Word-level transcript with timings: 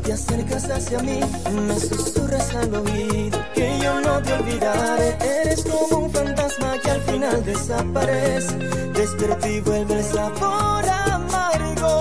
te 0.00 0.12
acercas 0.12 0.70
hacia 0.70 0.98
mí, 1.00 1.20
me 1.66 1.78
susurras 1.78 2.54
al 2.54 2.74
oído 2.74 3.38
que 3.54 3.78
yo 3.82 4.00
no 4.00 4.22
te 4.22 4.32
olvidaré. 4.32 5.18
Eres 5.42 5.64
como 5.64 6.04
un 6.04 6.10
fantasma 6.10 6.78
que 6.82 6.90
al 6.90 7.00
final 7.02 7.44
desaparece, 7.44 8.56
despierto 8.94 9.48
y 9.48 9.60
vuelve 9.60 9.94
el 9.98 10.04
sabor 10.04 10.84
amargo. 10.88 11.98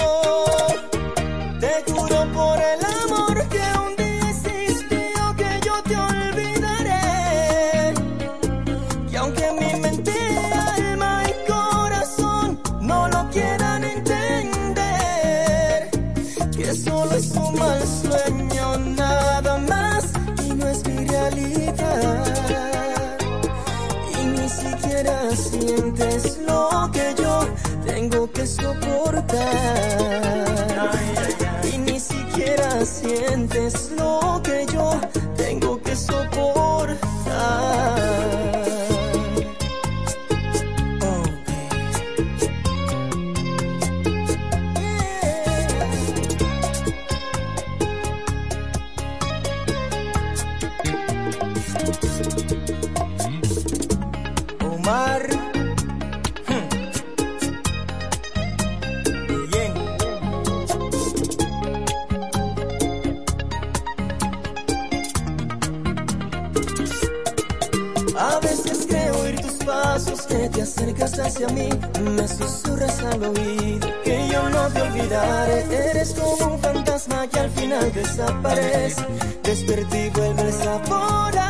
Te 1.59 1.91
juro 1.91 2.31
por 2.33 2.59
el 2.59 2.90
y 31.73 31.77
ni 31.77 31.99
siquiera 31.99 32.85
sientes 32.85 33.80
desaparece. 77.89 79.05
Despertí, 79.43 80.09
vuelve 80.09 80.41
el 80.41 80.53
sabor 80.53 81.40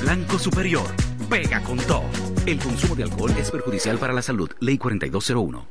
blanco 0.00 0.38
superior. 0.38 0.86
Pega 1.28 1.62
con 1.62 1.78
todo. 1.78 2.04
El 2.46 2.58
consumo 2.58 2.94
de 2.94 3.04
alcohol 3.04 3.34
es 3.38 3.50
perjudicial 3.50 3.98
para 3.98 4.12
la 4.12 4.22
salud. 4.22 4.50
Ley 4.60 4.78
4201. 4.78 5.66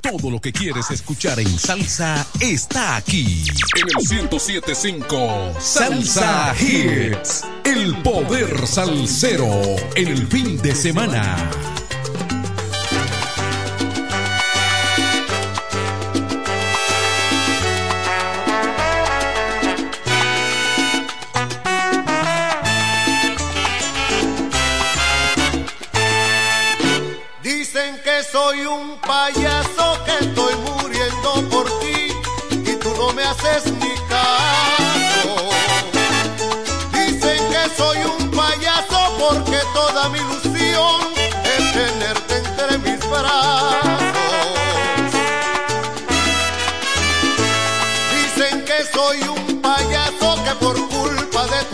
Todo 0.00 0.30
lo 0.30 0.40
que 0.40 0.52
quieres 0.52 0.90
escuchar 0.92 1.40
en 1.40 1.58
salsa 1.58 2.26
está 2.40 2.96
aquí. 2.96 3.44
En 3.76 3.88
el 3.88 4.28
107.5 4.28 5.60
Salsa 5.60 6.54
Hits. 6.60 7.44
El 7.64 7.96
poder 8.02 8.66
salsero. 8.66 9.48
en 9.96 10.08
El 10.08 10.26
fin 10.28 10.62
de 10.62 10.74
semana. 10.74 11.50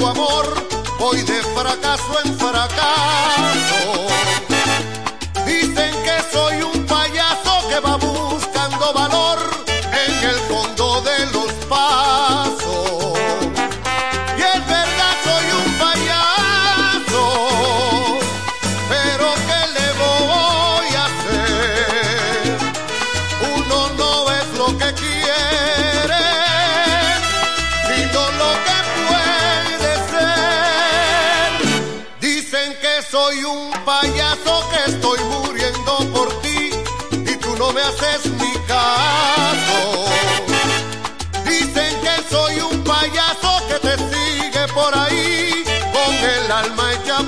amor, 0.06 0.66
voy 0.99 1.22
de 1.22 1.43
fracaso 1.54 2.20
en 2.25 2.38
fracaso. 2.38 4.31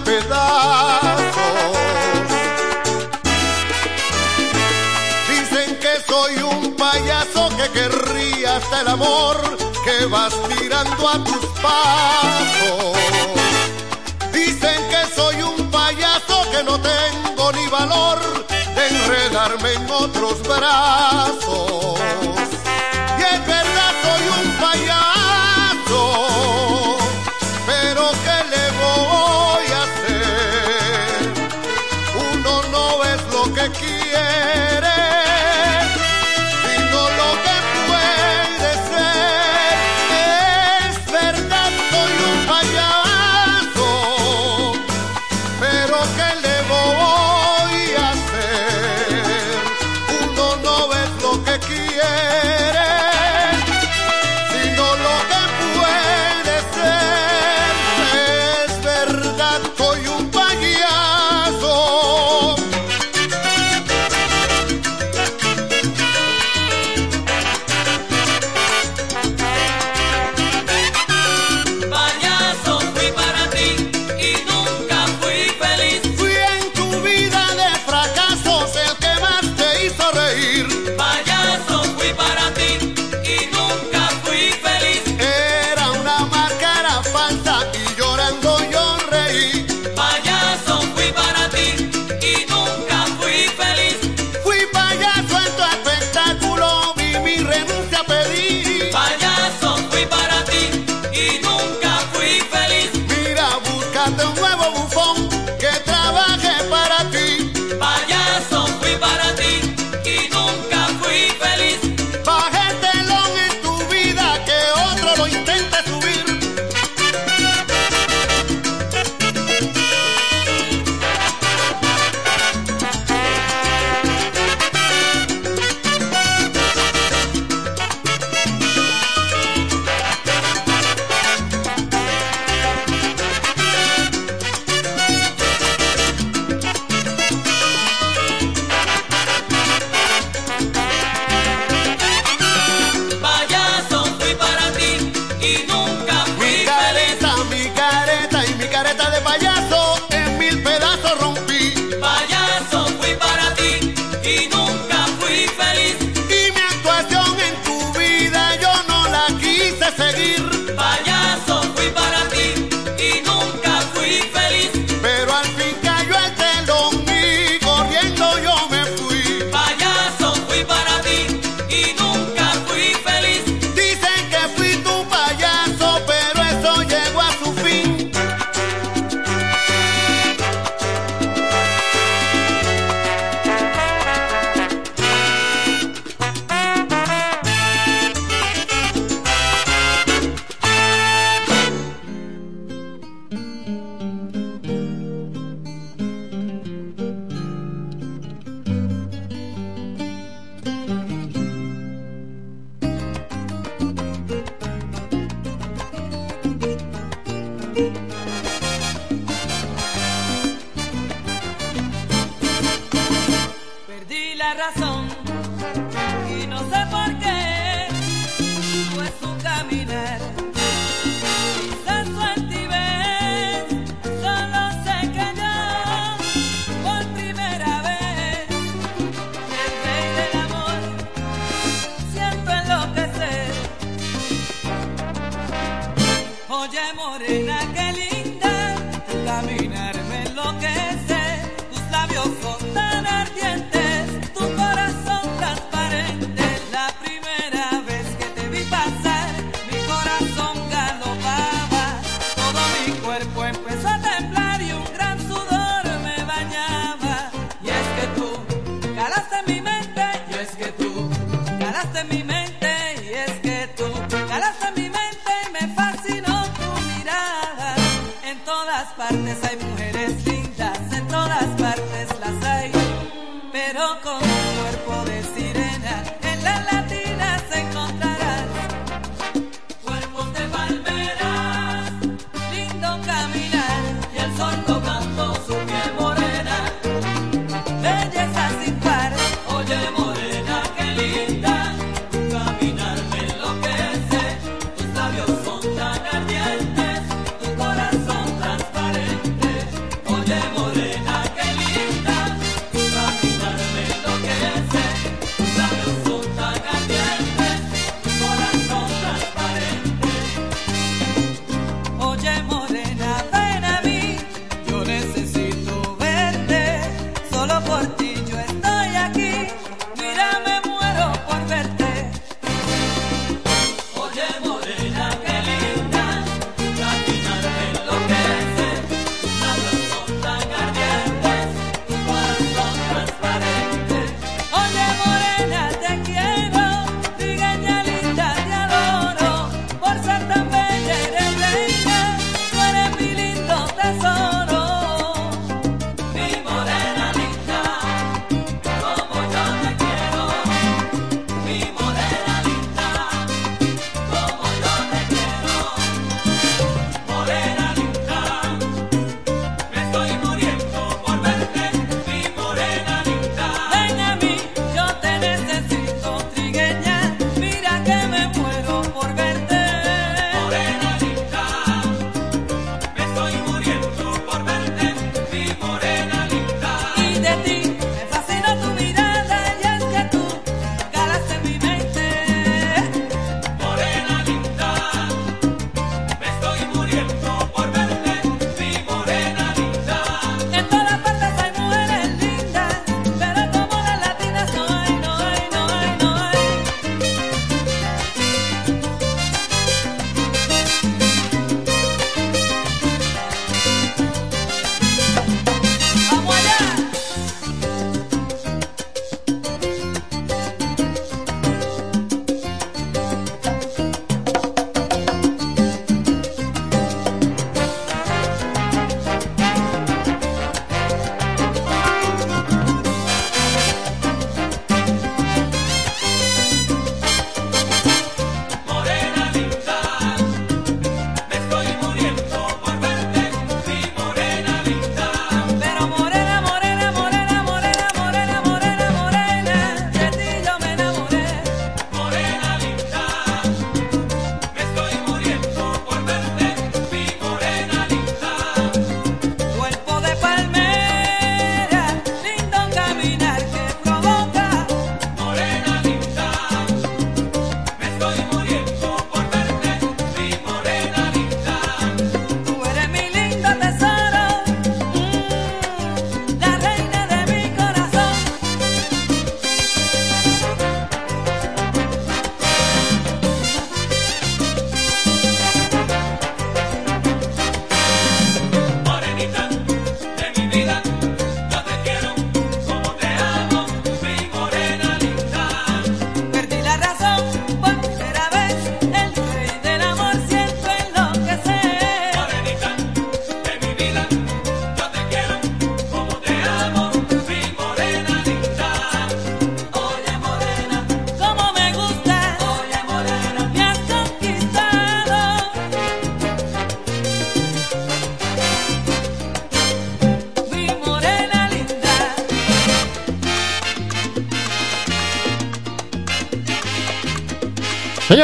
pedazos. 0.05 1.77
Dicen 5.29 5.79
que 5.83 5.93
soy 6.06 6.35
un 6.43 6.77
payaso 6.77 7.49
que 7.56 7.67
querría 7.79 8.56
hasta 8.56 8.81
el 8.83 8.89
amor 8.89 9.37
que 9.85 10.06
vas 10.06 10.35
tirando 10.59 11.09
a 11.09 11.25
tus 11.25 11.45
pasos. 11.62 12.97
Dicen 14.33 14.81
que 14.91 15.15
soy 15.15 15.43
un 15.43 15.71
payaso 15.71 16.37
que 16.53 16.62
no 16.62 16.79
tengo 16.81 17.53
ni 17.53 17.67
valor 17.69 18.19
de 18.77 18.89
enredarme 18.89 19.73
en 19.73 19.91
otros 19.91 20.43
brazos. 20.43 22.44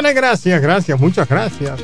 Gracias, 0.03 0.63
gracias, 0.63 0.99
muchas 0.99 1.29
gracias. 1.29 1.79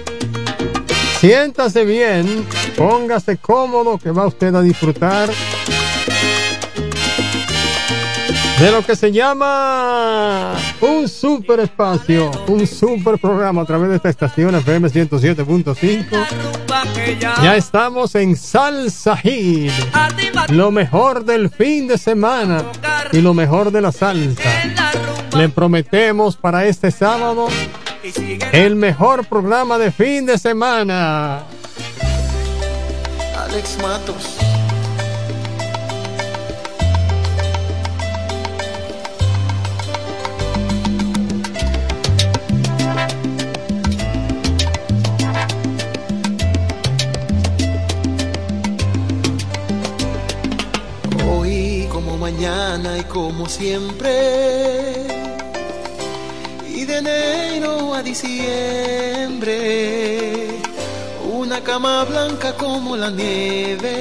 Siéntase 1.20 1.84
bien, 1.84 2.46
póngase 2.76 3.36
cómodo 3.36 3.98
que 3.98 4.10
va 4.10 4.26
usted 4.26 4.54
a 4.54 4.62
disfrutar 4.62 5.28
de 8.58 8.70
lo 8.70 8.82
que 8.82 8.96
se 8.96 9.12
llama 9.12 10.54
un 10.80 11.08
super 11.08 11.60
espacio, 11.60 12.30
un 12.48 12.66
super 12.66 13.18
programa 13.18 13.62
a 13.62 13.64
través 13.66 13.90
de 13.90 13.96
esta 13.96 14.08
estación 14.08 14.54
FM 14.54 14.88
107.5. 14.88 16.26
Ya 17.42 17.54
estamos 17.56 18.14
en 18.14 18.34
Salsa 18.34 19.14
Hit, 19.18 19.72
lo 20.48 20.70
mejor 20.70 21.26
del 21.26 21.50
fin 21.50 21.86
de 21.86 21.98
semana 21.98 22.64
y 23.12 23.20
lo 23.20 23.34
mejor 23.34 23.70
de 23.70 23.82
la 23.82 23.92
salsa. 23.92 24.42
Le 25.36 25.50
prometemos 25.50 26.34
para 26.36 26.64
este 26.64 26.90
sábado 26.90 27.48
el 28.52 28.76
mejor 28.76 29.26
programa 29.26 29.78
de 29.78 29.90
fin 29.90 30.26
de 30.26 30.38
semana. 30.38 31.42
Alex 33.36 33.78
Matos. 33.82 34.36
Hoy 51.28 51.88
como 51.90 52.16
mañana 52.16 52.98
y 52.98 53.02
como 53.04 53.48
siempre 53.48 54.35
diciembre, 58.22 59.52
una 61.30 61.60
cama 61.62 62.04
blanca 62.04 62.56
como 62.56 62.96
la 62.96 63.10
nieve. 63.10 63.92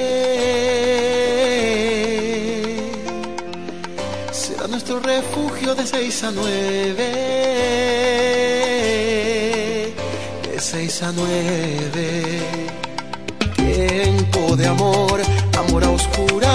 Será 4.32 4.68
nuestro 4.68 5.02
refugio 5.02 5.76
de 5.76 5.86
seis 5.86 6.24
a 6.24 6.32
nueve, 6.32 7.12
de 10.44 10.60
seis 10.60 11.04
a 11.04 11.12
nueve. 11.12 12.40
Tiempo 13.56 14.56
de 14.56 14.68
amor, 14.68 15.22
amor 15.58 15.84
a 15.84 15.90
oscuras, 15.90 16.55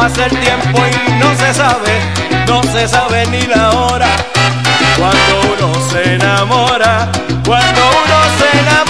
Pasa 0.00 0.24
el 0.24 0.30
tiempo 0.30 0.78
y 0.78 1.12
no 1.18 1.36
se 1.36 1.52
sabe, 1.52 2.00
no 2.46 2.62
se 2.62 2.88
sabe 2.88 3.26
ni 3.26 3.42
la 3.42 3.70
hora. 3.72 4.08
Cuando 4.96 5.42
uno 5.52 5.90
se 5.90 6.14
enamora, 6.14 7.06
cuando 7.44 7.80
uno 7.82 8.18
se 8.38 8.60
enamora. 8.60 8.89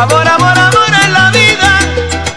Amor, 0.00 0.26
amor, 0.26 0.58
amor 0.58 0.92
en 1.04 1.12
la 1.12 1.30
vida 1.30 1.78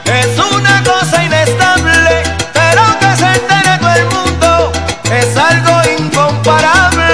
es 0.03 0.37
una 0.37 0.83
cosa 0.83 1.23
inestable, 1.23 2.23
pero 2.51 2.83
que 2.99 3.15
se 3.15 3.25
entere 3.25 3.77
todo 3.79 3.93
el 3.93 4.05
mundo 4.07 4.71
es 5.09 5.37
algo 5.37 5.81
incomparable. 5.97 7.05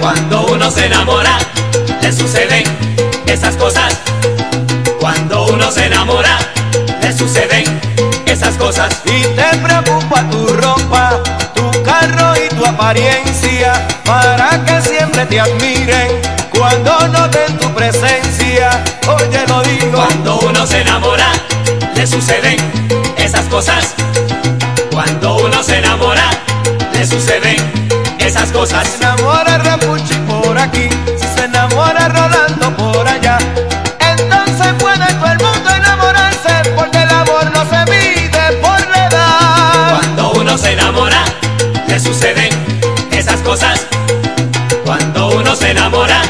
Cuando 0.00 0.44
uno 0.48 0.70
se 0.70 0.84
enamora, 0.84 1.38
le 2.02 2.12
suceden 2.12 2.64
esas 3.24 3.56
cosas. 3.56 3.96
Cuando 5.00 5.46
uno 5.46 5.72
se 5.72 5.86
enamora, 5.86 6.36
le 7.00 7.10
suceden 7.16 7.64
esas 8.26 8.54
cosas. 8.56 9.00
Y 9.06 9.22
te 9.22 9.56
preocupa 9.64 10.28
tu 10.28 10.46
ropa, 10.48 11.22
tu 11.54 11.82
carro 11.84 12.34
y 12.36 12.54
tu 12.54 12.66
apariencia 12.66 13.72
para 14.04 14.62
que 14.66 14.82
siempre 14.82 15.24
te 15.24 15.40
admiren 15.40 16.20
cuando 16.50 17.08
noten 17.08 17.56
tu 17.56 17.72
presencia. 17.72 18.25
Suceden 22.26 22.56
esas 23.18 23.44
cosas. 23.44 23.94
Cuando 24.90 25.36
uno 25.36 25.62
se 25.62 25.78
enamora, 25.78 26.28
le 26.92 27.06
suceden 27.06 27.56
esas 28.18 28.50
cosas. 28.50 28.84
Se 28.88 28.96
enamora 28.96 29.58
Rapuchi 29.58 30.14
por 30.26 30.58
aquí, 30.58 30.88
si 31.16 31.26
se 31.36 31.44
enamora 31.44 32.08
Rolando 32.08 32.76
por 32.76 33.06
allá. 33.06 33.38
Entonces 34.00 34.74
puede 34.80 35.06
todo 35.14 35.30
el 35.30 35.38
mundo 35.38 35.70
enamorarse, 35.70 36.50
porque 36.74 36.98
el 37.00 37.10
amor 37.10 37.44
no 37.54 37.64
se 37.70 37.92
mide 37.92 38.56
por 38.60 38.80
la 38.88 39.06
edad. 39.06 39.90
Cuando 39.90 40.32
uno 40.32 40.58
se 40.58 40.72
enamora, 40.72 41.22
le 41.86 42.00
suceden 42.00 42.50
cosas. 43.44 43.86
Cuando 44.84 45.28
uno 45.28 45.54
se 45.54 45.70
enamora, 45.70 46.20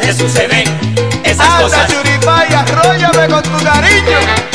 le 0.00 0.10
suceden 0.14 0.64
esas 1.22 1.46
Anda, 1.46 1.62
cosas. 1.62 1.90
Churipay, 1.90 2.54
arróllame 2.54 3.28
con 3.28 3.42
tu 3.42 3.62
cariño. 3.62 4.53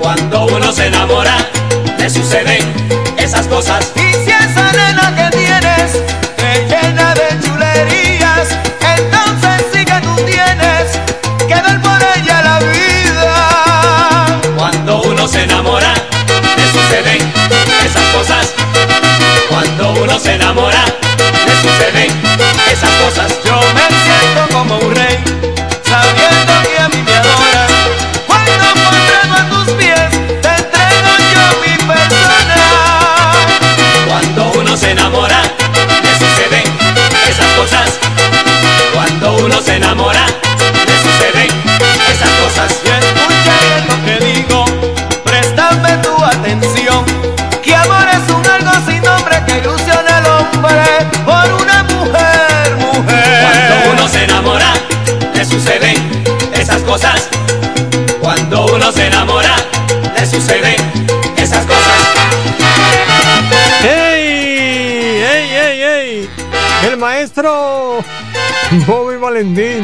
Cuando 0.00 0.46
uno 0.54 0.70
se 0.70 0.86
enamora, 0.86 1.34
le 1.98 2.10
suceden 2.10 2.60
esas 3.16 3.46
cosas. 3.46 3.95
suceden 60.36 60.76
esas 61.38 61.64
cosas. 61.64 61.98
¡Ey! 63.82 65.22
¡Ey, 65.22 65.48
ey, 65.50 65.82
ey! 65.82 66.30
El 66.86 66.98
maestro 66.98 68.04
Bobby 68.86 69.16
Valentín. 69.16 69.82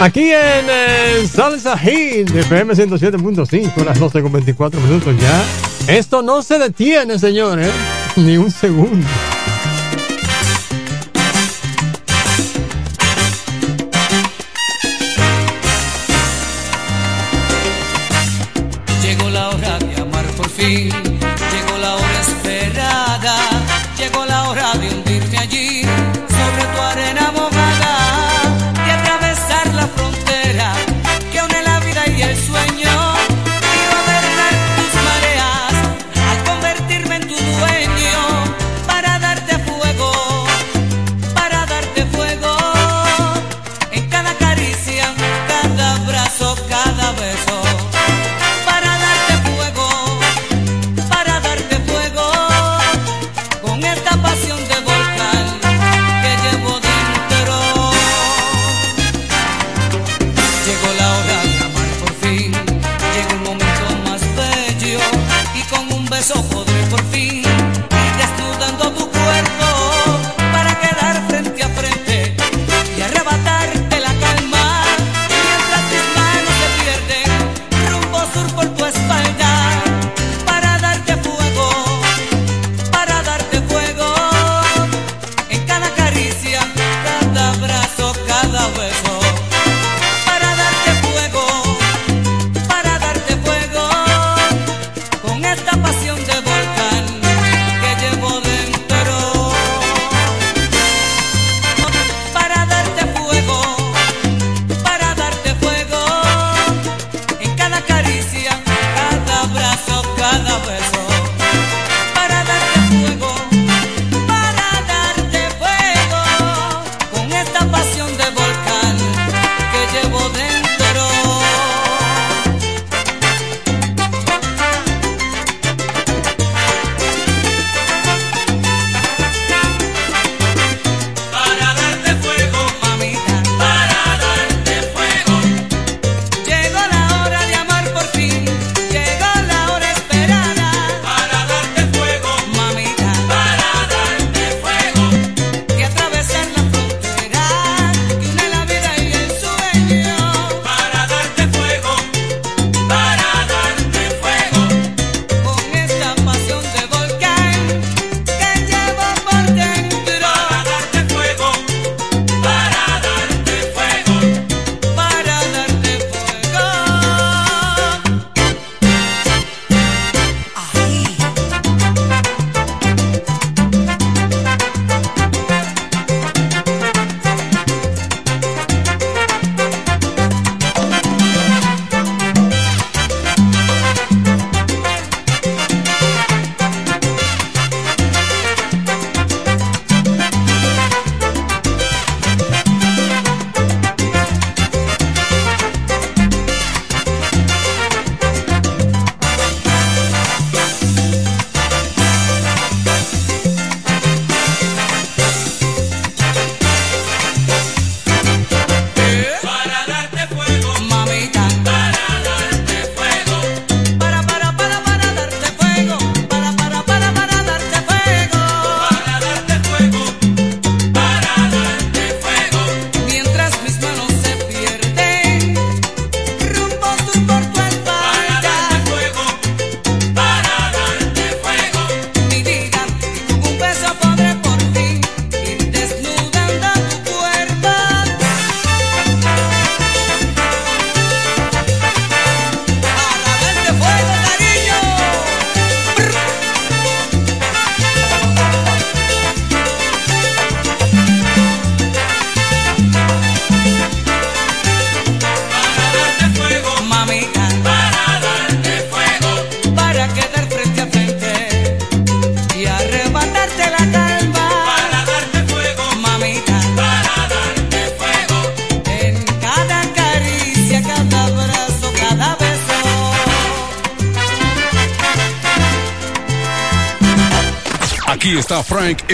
Aquí 0.00 0.30
en 0.30 0.66
eh, 0.70 1.26
Salsa 1.28 1.76
Hit 1.76 2.30
de 2.30 2.40
FM 2.40 2.74
107.5, 2.74 3.84
las 3.84 3.98
12 3.98 4.22
con 4.22 4.30
24 4.30 4.80
minutos 4.80 5.14
ya. 5.20 5.92
Esto 5.92 6.22
no 6.22 6.42
se 6.42 6.58
detiene, 6.60 7.18
señores, 7.18 7.72
ni 8.14 8.36
un 8.36 8.52
segundo. 8.52 9.06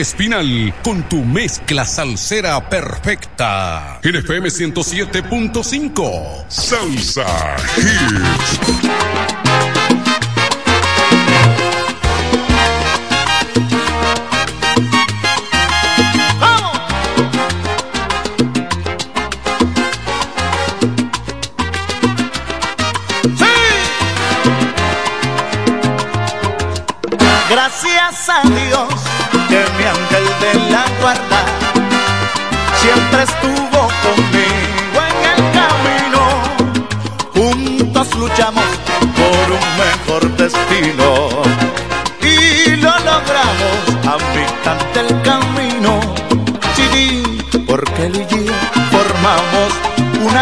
Espinal 0.00 0.72
con 0.82 1.02
tu 1.10 1.22
mezcla 1.22 1.84
salsera 1.84 2.70
perfecta. 2.70 4.00
En 4.02 4.16
FM 4.16 4.48
107.5. 4.48 6.46
Salsa 6.48 7.56
Hits. 7.76 8.79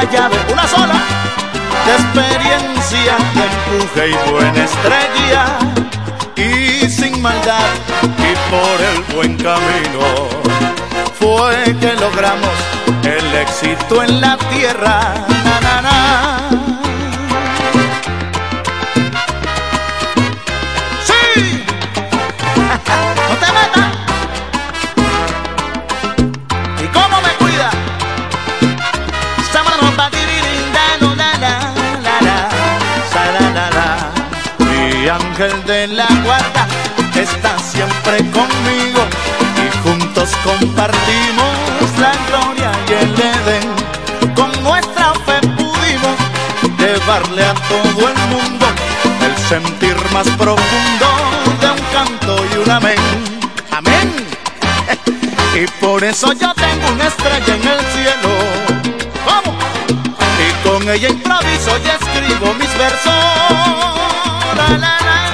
Una 0.01 0.69
sola, 0.69 0.95
de 1.85 1.93
experiencia, 1.93 3.17
de 3.35 3.43
empuje 3.43 4.11
y 4.11 4.31
buena 4.31 4.65
estrella 4.65 5.59
y 6.37 6.89
sin 6.89 7.21
maldad 7.21 7.67
y 8.05 8.33
por 8.49 8.81
el 8.81 9.17
buen 9.17 9.37
camino 9.37 10.29
fue 11.19 11.77
que 11.81 11.95
logramos 11.95 12.55
el 13.03 13.35
éxito 13.35 14.05
en 14.05 14.21
la 14.21 14.39
tierra. 14.55 15.27
Compartimos 40.61 41.99
la 41.99 42.13
gloria 42.29 42.73
y 42.89 42.93
el 42.93 43.15
Edén. 43.15 44.35
Con 44.35 44.51
nuestra 44.63 45.13
fe 45.27 45.41
pudimos 45.57 46.17
llevarle 46.79 47.45
a 47.45 47.55
todo 47.55 48.09
el 48.09 48.19
mundo 48.29 48.67
el 49.25 49.37
sentir 49.49 49.97
más 50.13 50.29
profundo 50.31 51.07
de 51.61 51.71
un 51.71 51.81
canto 51.93 52.45
y 52.53 52.59
un 52.59 52.71
amén. 52.71 52.99
Amén. 53.71 54.13
Y 55.55 55.67
por 55.81 56.05
eso 56.05 56.33
yo 56.35 56.55
tengo 56.55 56.89
una 56.93 57.07
estrella 57.09 57.55
en 57.57 57.67
el 57.67 57.81
cielo. 57.93 58.31
¿Cómo? 59.27 59.59
Y 60.39 60.69
con 60.69 60.89
ella 60.89 61.09
improviso 61.09 61.73
y 61.85 61.89
escribo 61.89 62.55
mis 62.55 62.79
versos. 62.79 63.13
La, 64.57 64.69
la, 64.79 64.99
la. 65.01 65.28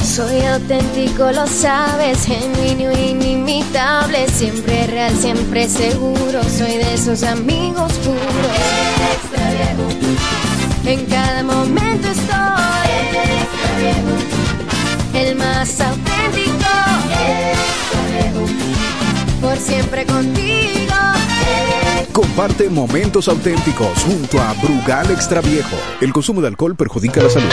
Soy 0.00 0.40
auténtico, 0.46 1.32
lo 1.32 1.46
sabes, 1.48 2.24
genuino, 2.24 2.92
inimitable, 2.92 4.28
siempre 4.28 4.86
real, 4.86 5.16
siempre 5.16 5.68
seguro. 5.68 6.42
Soy 6.44 6.76
de 6.76 6.94
esos 6.94 7.24
amigos 7.24 7.92
puros. 8.04 8.18
En 10.84 11.04
cada 11.06 11.42
momento 11.42 12.08
estoy. 12.08 12.38
El 15.14 15.34
más 15.36 15.80
auténtico. 15.80 16.68
Por 19.40 19.56
siempre 19.56 20.06
contigo. 20.06 20.94
Comparte 22.12 22.68
momentos 22.68 23.28
auténticos 23.28 24.02
junto 24.04 24.40
a 24.40 24.54
Brugal 24.54 25.10
Extra 25.10 25.40
Viejo. 25.40 25.76
El 26.00 26.12
consumo 26.12 26.40
de 26.40 26.48
alcohol 26.48 26.74
perjudica 26.74 27.22
la 27.22 27.30
salud. 27.30 27.52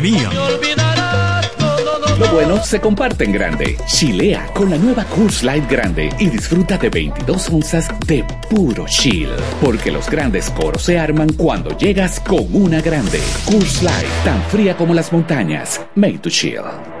Lo 2.17 2.33
bueno 2.33 2.63
se 2.63 2.79
comparte 2.81 3.23
en 3.23 3.33
grande. 3.33 3.77
Chilea 3.85 4.47
con 4.53 4.71
la 4.71 4.77
nueva 4.77 5.03
Coors 5.05 5.43
Light 5.43 5.69
Grande 5.69 6.09
y 6.17 6.27
disfruta 6.27 6.77
de 6.77 6.89
22 6.89 7.49
onzas 7.49 7.87
de 8.07 8.25
puro 8.49 8.85
chill. 8.87 9.29
Porque 9.61 9.91
los 9.91 10.09
grandes 10.09 10.49
coros 10.49 10.81
se 10.81 10.97
arman 10.97 11.33
cuando 11.33 11.77
llegas 11.77 12.19
con 12.19 12.47
una 12.51 12.81
grande. 12.81 13.19
Coors 13.45 13.83
Light, 13.83 14.07
tan 14.23 14.41
fría 14.45 14.75
como 14.75 14.95
las 14.95 15.13
montañas. 15.13 15.79
Made 15.93 16.17
to 16.19 16.29
chill. 16.29 17.00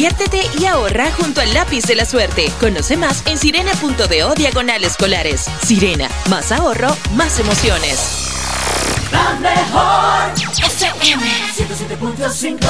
diviértete 0.00 0.40
y 0.58 0.64
ahorra 0.64 1.12
junto 1.12 1.42
al 1.42 1.52
lápiz 1.52 1.82
de 1.82 1.94
la 1.94 2.06
suerte. 2.06 2.50
Conoce 2.58 2.96
más 2.96 3.22
en 3.26 3.36
sirena.do 3.36 4.34
diagonal 4.34 4.82
escolares. 4.82 5.44
Sirena, 5.62 6.08
más 6.30 6.50
ahorro, 6.52 6.96
más 7.16 7.38
emociones. 7.38 7.98
La 9.12 9.34
mejor 9.38 10.32
FM 10.64 11.22
107.5 11.54 12.66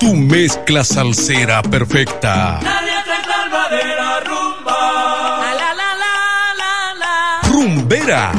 Tu 0.00 0.14
mezcla 0.14 0.82
salsera 0.84 1.60
perfecta. 1.60 2.60
Nadie 2.62 2.92
te 3.04 3.28
salva 3.28 3.68
de 3.68 3.84
la 3.94 4.20
rumba 4.20 5.52
La 5.54 5.74
la 5.74 5.74
la 5.74 6.54
la 6.56 6.94
la. 6.98 7.40
Rumbera. 7.50 8.32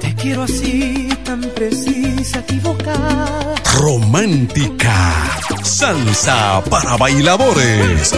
Te 0.00 0.12
quiero 0.16 0.42
así, 0.42 1.08
tan 1.24 1.40
precisa, 1.40 2.40
equivocada. 2.40 3.57
Romántica. 3.88 5.40
Salsa 5.62 6.62
para 6.68 6.98
bailadores. 6.98 8.12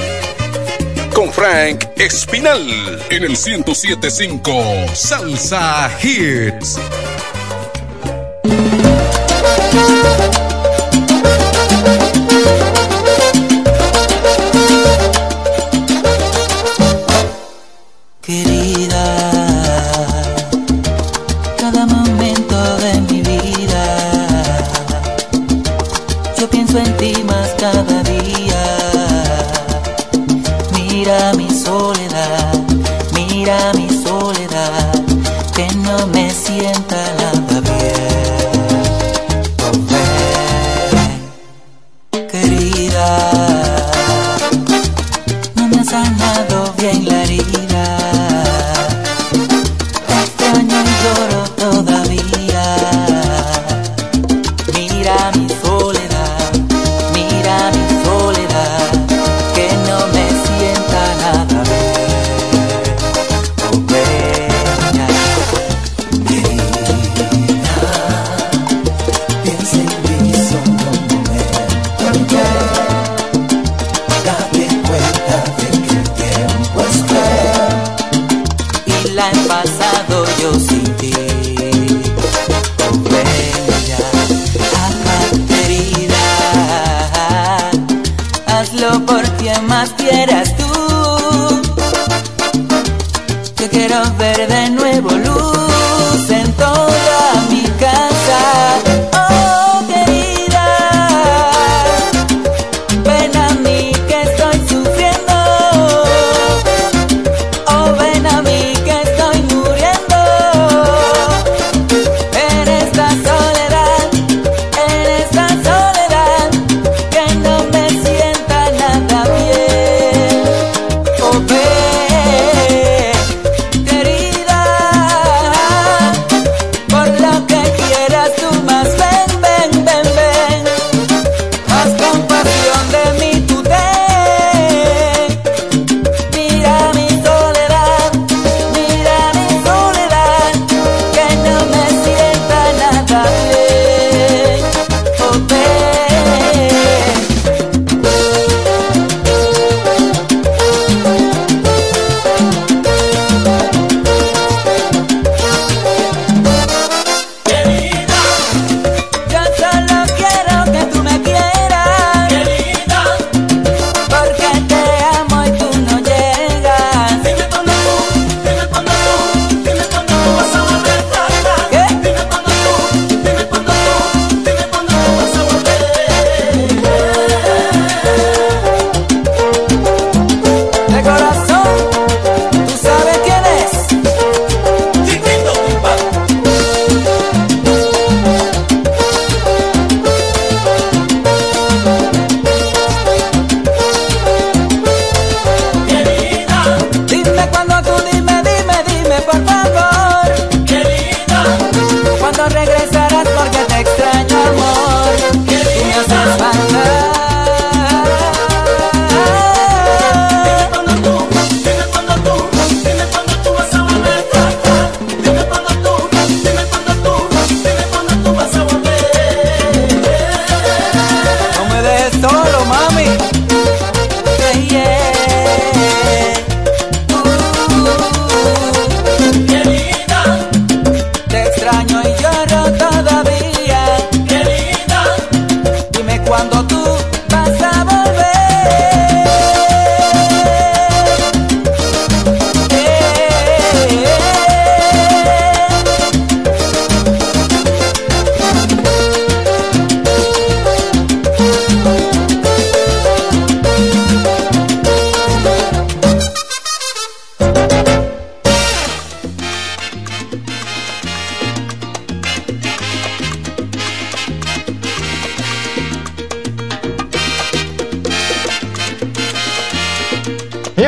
Con 1.15 1.33
Frank 1.33 1.85
Espinal 1.95 2.61
en 3.09 3.23
el 3.23 3.31
1075 3.31 4.53
Salsa 4.95 5.89
Hits. 6.03 6.77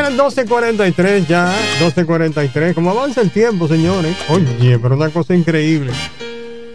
Señores, 0.03 0.49
12.43 0.49 1.27
ya, 1.27 1.55
12.43. 1.79 2.75
Como 2.75 2.91
avanza 2.91 3.21
el 3.21 3.31
tiempo, 3.31 3.69
señores. 3.69 4.17
Oye, 4.29 4.79
pero 4.79 4.97
una 4.97 5.11
cosa 5.11 5.35
increíble. 5.35 5.93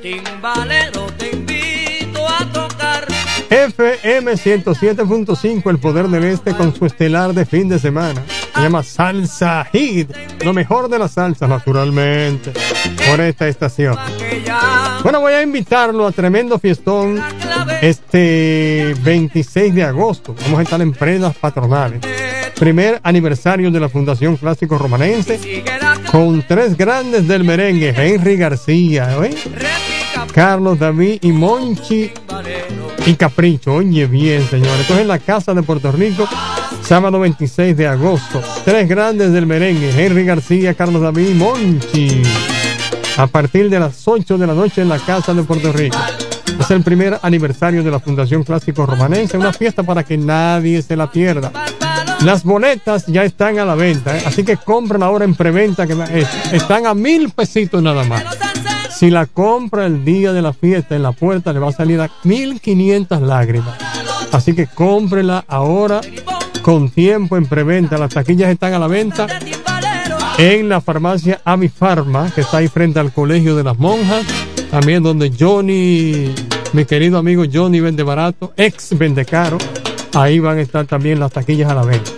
Timbalero, 0.02 1.08
te 1.18 1.32
invito 1.32 2.26
a 2.26 2.46
tocar. 2.54 3.06
FM 3.50 4.34
107.5, 4.34 5.70
el 5.70 5.78
poder 5.78 6.08
del 6.08 6.24
este 6.24 6.54
con 6.54 6.74
su 6.74 6.86
estelar 6.86 7.34
de 7.34 7.46
fin 7.46 7.68
de 7.68 7.80
semana. 7.80 8.24
Se 8.56 8.62
llama 8.62 8.82
Salsa 8.82 9.66
Hit, 9.74 10.10
lo 10.44 10.54
mejor 10.54 10.90
de 10.90 11.00
la 11.00 11.10
salsa, 11.10 11.48
naturalmente, 11.48 12.54
por 13.10 13.20
esta 13.20 13.48
estación. 13.48 13.98
Bueno, 15.04 15.22
voy 15.22 15.34
a 15.34 15.42
invitarlo 15.42 16.06
a 16.06 16.12
tremendo 16.12 16.60
fiestón 16.60 17.22
este 17.82 18.96
26 19.04 19.74
de 19.74 19.84
agosto. 19.84 20.36
Vamos 20.44 20.60
a 20.60 20.64
estar 20.64 20.82
en 20.82 20.92
prendas 20.92 21.36
patronales. 21.36 22.02
Primer 22.60 23.00
aniversario 23.04 23.70
de 23.70 23.80
la 23.80 23.88
Fundación 23.88 24.36
Clásico 24.36 24.78
Romanense 24.78 25.64
con 26.12 26.42
tres 26.48 26.76
grandes 26.76 27.28
del 27.28 27.44
merengue, 27.44 27.94
Henry 27.96 28.36
García, 28.36 29.16
¿eh? 29.24 29.36
Carlos 30.34 30.80
David 30.80 31.20
y 31.22 31.32
Monchi 31.32 32.12
y 33.06 33.14
Capricho. 33.14 33.76
Oye 33.76 34.08
bien, 34.08 34.46
señores. 34.48 34.82
Esto 34.82 34.96
es 34.96 35.02
en 35.02 35.08
la 35.08 35.20
Casa 35.20 35.54
de 35.54 35.64
Puerto 35.64 35.92
Rico, 35.92 36.28
sábado 36.82 37.20
26 37.20 37.78
de 37.78 37.88
agosto. 37.88 38.42
Tres 38.66 38.90
grandes 38.90 39.32
del 39.32 39.46
merengue, 39.46 39.92
Henry 39.96 40.26
García, 40.26 40.74
Carlos 40.74 41.02
David 41.02 41.30
y 41.30 41.34
Monchi. 41.36 42.22
A 43.18 43.26
partir 43.26 43.70
de 43.70 43.80
las 43.80 44.08
8 44.08 44.38
de 44.38 44.46
la 44.46 44.54
noche 44.54 44.84
en 44.84 44.90
la 44.90 45.00
Casa 45.00 45.34
de 45.34 45.42
Puerto 45.42 45.74
Rico. 45.74 45.98
Es 46.60 46.70
el 46.70 46.84
primer 46.84 47.20
aniversario 47.24 47.84
de 47.84 47.90
la 47.90 48.00
Fundación 48.00 48.44
Clásico 48.44 48.86
Romanense, 48.86 49.38
una 49.38 49.54
fiesta 49.54 49.82
para 49.82 50.04
que 50.04 50.18
nadie 50.18 50.84
se 50.84 50.96
la 50.96 51.10
pierda. 51.10 51.52
Las 52.24 52.44
boletas 52.44 53.06
ya 53.08 53.24
están 53.24 53.58
a 53.58 53.66
la 53.66 53.74
venta, 53.74 54.18
¿eh? 54.18 54.24
así 54.26 54.44
que 54.44 54.58
compren 54.58 55.02
ahora 55.02 55.26
en 55.26 55.34
preventa, 55.34 55.88
que 55.88 55.96
están 56.52 56.86
a 56.86 56.94
mil 56.94 57.30
pesitos 57.30 57.82
nada 57.82 58.04
más. 58.04 58.24
Si 58.96 59.10
la 59.10 59.26
compra 59.26 59.88
el 59.88 60.06
día 60.06 60.32
de 60.32 60.42
la 60.44 60.54
fiesta 60.54 60.96
en 60.96 61.04
la 61.04 61.12
puerta, 61.12 61.54
le 61.54 61.60
va 61.60 61.70
a 61.70 61.74
salir 61.74 62.00
a 62.00 62.10
1500 62.24 63.22
lágrimas. 63.22 63.78
Así 64.32 64.54
que 64.54 64.68
cómprela 64.68 65.44
ahora 65.48 66.02
con 66.62 66.90
tiempo 66.90 67.38
en 67.38 67.46
preventa. 67.46 67.98
Las 67.98 68.14
taquillas 68.14 68.50
están 68.50 68.74
a 68.74 68.80
la 68.80 68.88
venta 68.88 69.28
en 70.38 70.70
la 70.70 70.82
farmacia 70.82 71.42
Amifarma, 71.44 72.32
que 72.34 72.42
está 72.42 72.58
ahí 72.58 72.68
frente 72.68 73.00
al 73.00 73.12
Colegio 73.12 73.56
de 73.56 73.64
las 73.64 73.78
Monjas. 73.78 74.26
También 74.70 75.02
donde 75.02 75.32
Johnny, 75.38 76.34
mi 76.74 76.86
querido 76.86 77.18
amigo 77.18 77.44
Johnny 77.52 77.80
vende 77.80 78.04
barato, 78.04 78.54
ex 78.58 78.98
vende 78.98 79.26
caro. 79.26 79.58
Ahí 80.14 80.40
van 80.40 80.58
a 80.58 80.62
estar 80.62 80.86
también 80.86 81.20
las 81.20 81.32
taquillas 81.32 81.72
a 81.72 81.76
la 81.76 81.84
venta. 81.84 82.12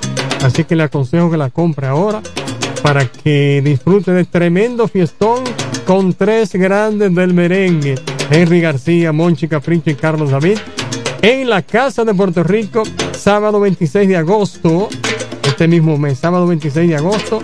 Así 0.43 0.63
que 0.63 0.76
le 0.76 0.84
aconsejo 0.84 1.30
que 1.32 1.38
la 1.38 1.49
compre 1.49 1.88
ahora 1.88 2.22
para 2.82 3.05
que 3.05 3.61
disfrute 3.63 4.11
de 4.11 4.24
tremendo 4.26 4.88
fiestón 4.88 5.43
con 5.86 6.13
tres 6.13 6.53
grandes 6.53 7.13
del 7.13 7.34
merengue. 7.34 7.95
Henry 8.30 8.61
García, 8.61 9.11
Monchi 9.11 9.47
Capricho 9.47 9.89
y 9.89 9.95
Carlos 9.95 10.32
David. 10.32 10.57
En 11.22 11.49
la 11.49 11.61
Casa 11.61 12.05
de 12.05 12.13
Puerto 12.13 12.43
Rico, 12.43 12.84
sábado 13.11 13.59
26 13.59 14.07
de 14.07 14.17
agosto. 14.17 14.88
Este 15.43 15.67
mismo 15.67 15.97
mes, 15.97 16.20
sábado 16.20 16.47
26 16.47 16.89
de 16.89 16.95
agosto. 16.95 17.43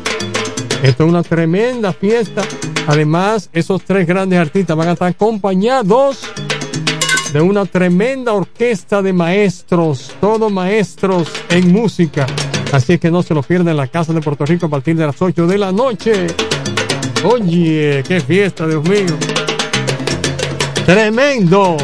Esto 0.85 1.03
es 1.03 1.09
una 1.09 1.23
tremenda 1.23 1.93
fiesta. 1.93 2.43
Además, 2.85 3.49
esos 3.53 3.81
tres 3.81 4.05
grandes 4.05 4.37
artistas 4.37 4.77
van 4.77 4.89
a 4.89 4.91
estar 4.91 5.07
acompañados 5.07 6.19
de 7.33 7.41
una 7.41 7.65
tremenda 7.65 8.33
orquesta 8.33 9.01
de 9.01 9.11
maestros, 9.11 10.13
todos 10.21 10.51
maestros 10.51 11.27
en 11.49 11.71
música. 11.71 12.27
Así 12.71 12.99
que 12.99 13.09
no 13.09 13.23
se 13.23 13.33
lo 13.33 13.41
pierdan 13.41 13.69
en 13.69 13.77
la 13.77 13.87
Casa 13.87 14.13
de 14.13 14.21
Puerto 14.21 14.45
Rico 14.45 14.67
a 14.67 14.69
partir 14.69 14.95
de 14.95 15.07
las 15.07 15.19
8 15.19 15.47
de 15.47 15.57
la 15.57 15.71
noche. 15.71 16.27
Oye, 17.23 18.03
qué 18.07 18.19
fiesta, 18.19 18.67
Dios 18.67 18.87
mío. 18.87 19.17
Tremendo. 20.85 21.77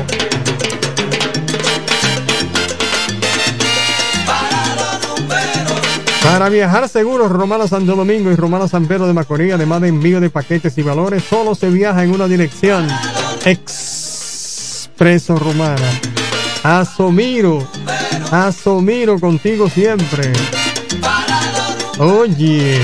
Para 6.31 6.47
viajar 6.47 6.87
seguro, 6.87 7.27
Romana 7.27 7.67
Santo 7.67 7.93
Domingo 7.93 8.31
y 8.31 8.37
Romana 8.37 8.65
San 8.65 8.85
Pedro 8.85 9.05
de 9.05 9.11
Macorís, 9.11 9.51
además 9.51 9.81
de 9.81 9.89
envío 9.89 10.21
de 10.21 10.29
paquetes 10.29 10.77
y 10.77 10.81
valores, 10.81 11.25
solo 11.29 11.55
se 11.55 11.69
viaja 11.69 12.05
en 12.05 12.11
una 12.11 12.25
dirección. 12.25 12.87
Expreso 13.43 15.35
Romana. 15.35 15.75
Asomiro. 16.63 17.67
Asomiro 18.31 19.19
contigo 19.19 19.67
siempre. 19.67 20.31
Oye. 21.99 22.79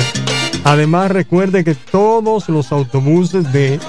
Además 0.66 1.10
recuerde 1.12 1.64
que 1.64 1.74
todos 1.74 2.50
los 2.50 2.74
autobuses 2.74 3.50
de 3.54 3.80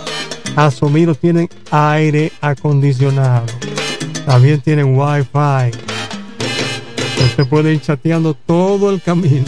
Asomiro 0.55 1.17
tienen 1.17 1.49
aire 1.73 2.31
acondicionado. 2.41 3.47
También 4.25 4.61
tienen 4.61 4.97
wifi. 4.97 5.88
Usted 7.25 7.47
puede 7.47 7.75
ir 7.75 7.81
chateando 7.81 8.35
todo 8.35 8.91
el 8.91 9.01
camino. 9.03 9.47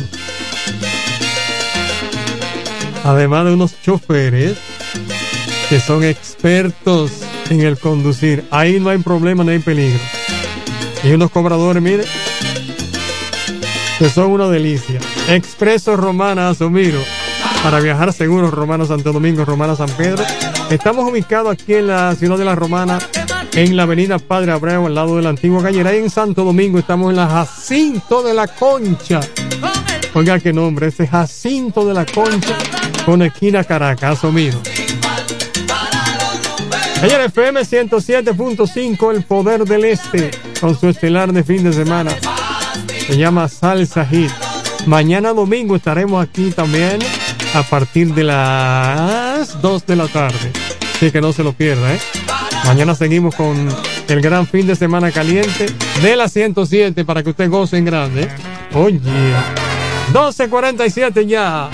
Además 3.04 3.46
de 3.46 3.54
unos 3.54 3.80
choferes 3.82 4.58
que 5.68 5.80
son 5.80 6.04
expertos 6.04 7.12
en 7.48 7.60
el 7.62 7.78
conducir. 7.78 8.44
Ahí 8.50 8.80
no 8.80 8.90
hay 8.90 8.98
problema, 8.98 9.44
no 9.44 9.50
hay 9.50 9.58
peligro. 9.60 10.00
Y 11.02 11.12
unos 11.12 11.30
cobradores, 11.30 11.82
mire, 11.82 12.04
que 13.98 14.08
son 14.08 14.32
una 14.32 14.48
delicia. 14.48 15.00
Expreso 15.28 15.96
Romana 15.96 16.50
Asomiro. 16.50 17.00
Para 17.62 17.80
viajar 17.80 18.12
seguro, 18.12 18.50
Romana 18.50 18.86
Santo 18.86 19.12
Domingo, 19.12 19.44
Romana 19.44 19.76
San 19.76 19.90
Pedro. 19.90 20.24
Estamos 20.70 21.10
ubicados 21.10 21.52
aquí 21.52 21.74
en 21.74 21.88
la 21.88 22.14
ciudad 22.14 22.38
de 22.38 22.44
la 22.44 22.54
Romana, 22.54 22.98
en 23.54 23.76
la 23.76 23.84
avenida 23.84 24.18
Padre 24.18 24.52
Abreu, 24.52 24.86
al 24.86 24.94
lado 24.94 25.16
de 25.16 25.22
la 25.22 25.30
antigua 25.30 25.62
gallera. 25.62 25.94
Y 25.94 25.98
en 25.98 26.10
Santo 26.10 26.44
Domingo 26.44 26.78
estamos 26.78 27.10
en 27.10 27.16
la 27.16 27.28
Jacinto 27.28 28.22
de 28.22 28.34
la 28.34 28.46
Concha. 28.48 29.20
Oiga 30.14 30.38
qué 30.38 30.52
nombre, 30.52 30.88
ese 30.88 31.06
Jacinto 31.06 31.84
de 31.84 31.94
la 31.94 32.04
Concha 32.06 32.56
con 33.04 33.22
esquina 33.22 33.64
Caracas, 33.64 34.18
Asomiro. 34.18 34.60
Ayer 37.02 37.20
FM 37.22 37.62
107.5, 37.62 39.14
El 39.14 39.24
Poder 39.24 39.64
del 39.64 39.86
Este, 39.86 40.30
con 40.60 40.78
su 40.78 40.88
estelar 40.88 41.32
de 41.32 41.42
fin 41.42 41.64
de 41.64 41.72
semana. 41.72 42.12
Se 43.06 43.16
llama 43.16 43.48
Salsa 43.48 44.04
Hit. 44.04 44.30
Mañana 44.86 45.32
domingo 45.32 45.76
estaremos 45.76 46.22
aquí 46.22 46.50
también 46.50 46.98
a 47.54 47.62
partir 47.62 48.14
de 48.14 48.24
las 48.24 49.60
2 49.60 49.86
de 49.86 49.96
la 49.96 50.08
tarde. 50.08 50.69
Así 51.00 51.10
que 51.10 51.22
no 51.22 51.32
se 51.32 51.42
lo 51.42 51.54
pierda, 51.54 51.94
¿eh? 51.94 51.98
Mañana 52.66 52.94
seguimos 52.94 53.34
con 53.34 53.56
el 54.06 54.20
gran 54.20 54.46
fin 54.46 54.66
de 54.66 54.76
semana 54.76 55.10
caliente 55.10 55.64
de 56.02 56.14
la 56.14 56.28
107 56.28 57.06
para 57.06 57.22
que 57.22 57.30
usted 57.30 57.48
goce 57.48 57.78
en 57.78 57.86
grande. 57.86 58.28
Oye, 58.74 59.00
12.47 60.12 61.26
ya. 61.26 61.70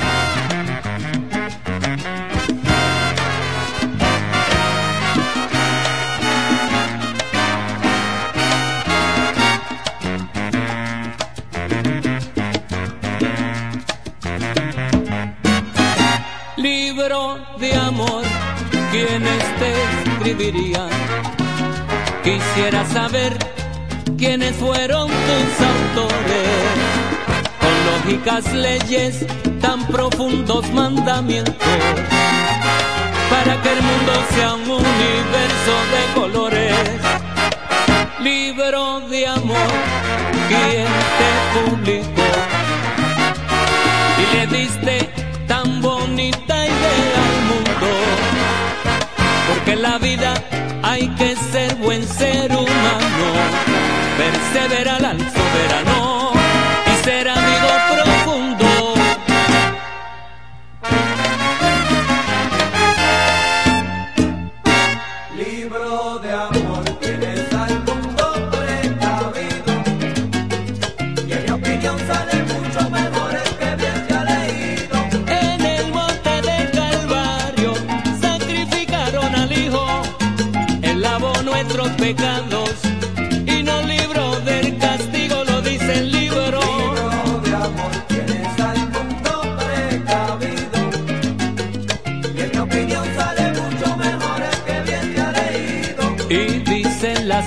Quisiera 22.25 22.85
saber 22.87 23.39
quiénes 24.19 24.57
fueron 24.57 25.07
tus 25.07 25.67
autores, 25.67 26.49
con 27.61 27.75
lógicas 27.87 28.53
leyes, 28.53 29.25
tan 29.61 29.87
profundos 29.87 30.69
mandamientos, 30.73 31.55
para 33.31 33.63
que 33.63 33.73
el 33.73 33.83
mundo 33.83 34.13
sea 34.35 34.55
un 34.55 34.63
universo 34.63 35.75
de 35.95 36.21
colores. 36.21 36.75
Libro 38.21 39.01
de 39.09 39.29
amor, 39.29 39.71
¿quién 40.49 40.89
te 41.19 41.31
publicó? 41.55 42.29
Y 44.19 44.37
le 44.37 44.47
diste 44.59 44.96
ser 52.07 52.51
humano, 52.53 53.29
perseverar 54.17 55.05
al 55.05 55.36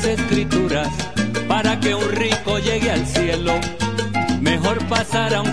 escrituras, 0.10 0.90
para 1.48 1.80
que 1.80 1.94
un 1.94 2.10
rico 2.12 2.58
llegue 2.60 2.92
al 2.92 3.06
cielo, 3.06 3.54
mejor 4.42 4.84
pasar 4.88 5.36
a 5.36 5.42
un 5.42 5.52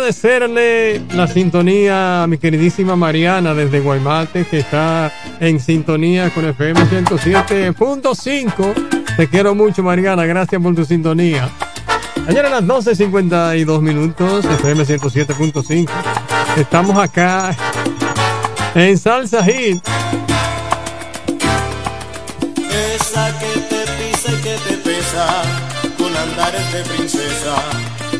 agradecerle 0.00 1.02
la 1.12 1.26
sintonía 1.26 2.22
a 2.22 2.26
mi 2.26 2.38
queridísima 2.38 2.96
Mariana 2.96 3.52
desde 3.52 3.80
Guaymate, 3.80 4.46
que 4.46 4.60
está 4.60 5.12
en 5.40 5.60
sintonía 5.60 6.30
con 6.30 6.46
FM 6.46 6.80
107.5. 6.80 9.16
Te 9.18 9.28
quiero 9.28 9.54
mucho, 9.54 9.82
Mariana. 9.82 10.24
Gracias 10.24 10.62
por 10.62 10.74
tu 10.74 10.86
sintonía. 10.86 11.50
Ayer 12.26 12.46
a 12.46 12.48
las 12.48 12.64
12.52 12.64 13.82
minutos, 13.82 14.46
FM 14.46 14.84
107.5. 14.84 15.90
Estamos 16.56 16.96
acá 16.96 17.54
en 18.74 18.96
Salsa 18.96 19.44
Hit. 19.44 19.86
Esa 22.96 23.38
que 23.38 23.60
te 23.68 23.84
pisa 23.98 24.32
y 24.32 24.36
que 24.36 24.56
te 24.66 24.78
pesa, 24.78 25.42
con 25.98 26.16
andares 26.16 26.72
de 26.72 26.84
princesa, 26.84 27.56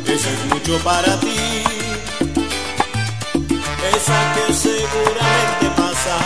eso 0.05 0.29
es 0.29 0.45
mucho 0.53 0.77
para 0.85 1.19
ti. 1.21 1.60
Esa 3.97 4.19
que 4.35 4.53
seguramente 4.55 5.67
pasa, 5.77 6.17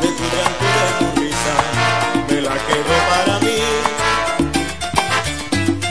de 0.00 0.08
tu 0.08 0.24
llanto 0.32 0.64
y 0.64 0.72
de 0.78 0.90
tu 0.98 1.06
risa, 1.20 1.56
me 2.28 2.38
la 2.40 2.56
quedo 2.66 2.94
para 3.10 3.34
mí. 3.40 3.60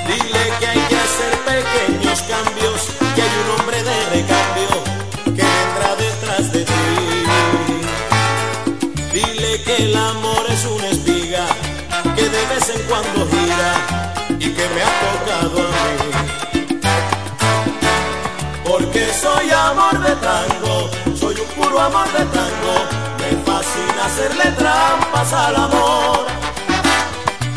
Dile 0.07 0.43
que 0.59 0.67
hay 0.67 0.81
que 0.89 0.95
hacer 0.95 1.33
pequeños 1.51 2.21
cambios, 2.23 2.79
que 3.15 3.21
hay 3.21 3.33
un 3.43 3.59
hombre 3.59 3.83
de 3.83 3.97
recambio 4.15 4.73
que 5.25 5.43
vendrá 5.43 5.95
detrás 5.97 6.51
de 6.53 6.61
ti. 6.65 6.73
Dile 9.13 9.61
que 9.63 9.75
el 9.83 9.95
amor 9.95 10.45
es 10.49 10.65
una 10.65 10.87
espiga 10.87 11.45
que 12.15 12.23
de 12.23 12.45
vez 12.51 12.69
en 12.75 12.81
cuando 12.87 13.27
gira 13.29 13.71
y 14.39 14.49
que 14.49 14.69
me 14.69 14.81
ha 14.81 14.91
tocado 15.01 15.59
a 15.59 16.05
mí. 16.05 16.10
Tango, 20.21 20.89
soy 21.15 21.35
un 21.35 21.47
puro 21.55 21.79
amor 21.79 22.07
de 22.13 22.25
tango, 22.25 22.75
me 23.19 23.29
fascina 23.45 24.05
hacerle 24.05 24.51
trampas 24.57 25.33
al 25.33 25.55
amor. 25.55 26.25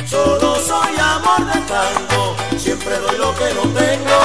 Solo 0.07 0.57
soy 0.57 0.97
amor 0.99 1.45
de 1.53 1.61
tango, 1.62 2.37
siempre 2.57 2.99
doy 2.99 3.19
lo 3.19 3.35
que 3.35 3.55
no 3.55 3.62
tengo 3.81 4.19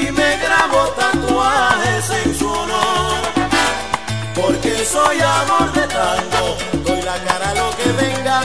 y 0.00 0.12
me 0.12 0.36
grabo 0.38 0.88
tatuajes 0.98 2.10
en 2.24 2.38
su 2.38 2.48
honor. 2.48 3.18
Porque 4.34 4.84
soy 4.84 5.20
amor 5.20 5.72
de 5.72 5.86
tango, 5.88 6.56
doy 6.84 7.02
la 7.02 7.18
cara 7.24 7.50
a 7.50 7.54
lo 7.54 7.70
que 7.76 7.92
venga, 7.92 8.42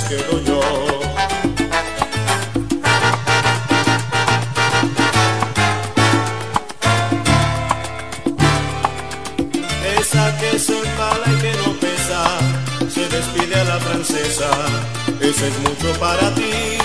quedo 0.00 0.40
yo. 0.40 0.60
Esa 9.98 10.38
que 10.38 10.58
se 10.58 10.78
embala 10.78 11.26
y 11.26 11.36
que 11.42 11.52
no 11.58 11.72
pesa, 11.78 12.24
se 12.88 13.08
despide 13.08 13.54
a 13.60 13.64
la 13.64 13.78
francesa, 13.80 14.50
esa 15.20 15.46
es 15.46 15.58
mucho 15.58 15.98
para 16.00 16.34
ti. 16.34 16.78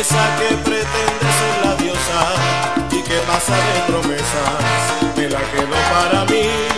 Esa 0.00 0.36
que 0.38 0.56
pretende 0.66 1.28
ser 1.38 1.64
la 1.64 1.76
diosa 1.76 2.20
y 2.90 3.02
que 3.02 3.18
pasa 3.28 3.56
de 3.56 3.80
promesas, 3.86 5.16
me 5.16 5.28
la 5.28 5.40
quedo 5.52 5.76
para 5.92 6.24
mí. 6.24 6.71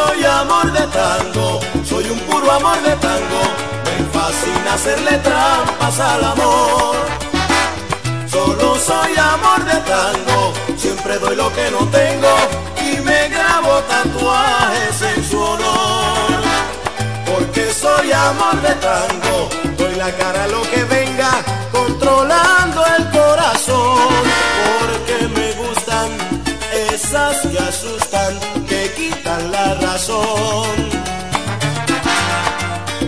Soy 0.00 0.24
amor 0.24 0.72
de 0.72 0.86
tango, 0.98 1.60
soy 1.84 2.04
un 2.10 2.18
puro 2.20 2.50
amor 2.50 2.80
de 2.82 2.94
tango, 2.96 3.42
me 3.84 3.96
fascina 4.14 4.74
hacerle 4.74 5.18
trampas 5.18 6.00
al 6.00 6.24
amor. 6.24 6.96
Solo 8.30 8.76
soy 8.78 9.12
amor 9.16 9.60
de 9.64 9.78
tango, 9.94 10.52
siempre 10.76 11.18
doy 11.18 11.36
lo 11.36 11.52
que 11.52 11.70
no 11.70 11.82
tengo 12.00 12.34
y 12.88 13.00
me 13.00 13.28
grabo 13.28 13.72
tatuajes 13.92 15.02
en 15.12 15.24
su 15.30 15.38
honor. 15.40 16.40
Porque 17.26 17.72
soy 17.72 18.12
amor 18.12 18.56
de 18.62 18.74
tango, 18.88 19.36
doy 19.78 19.94
la 19.96 20.10
cara 20.16 20.44
a 20.44 20.48
lo 20.48 20.62
que 20.70 20.82
venga, 20.84 21.30
controlando 21.72 22.80
el 22.96 23.04
corazón. 23.10 24.22
Porque 24.78 25.16
me 25.36 25.48
gustan 25.62 26.08
esas 26.92 27.36
que 27.48 27.58
asustan, 27.58 28.32
quitan 28.96 29.50
la 29.50 29.74
razón. 29.74 30.76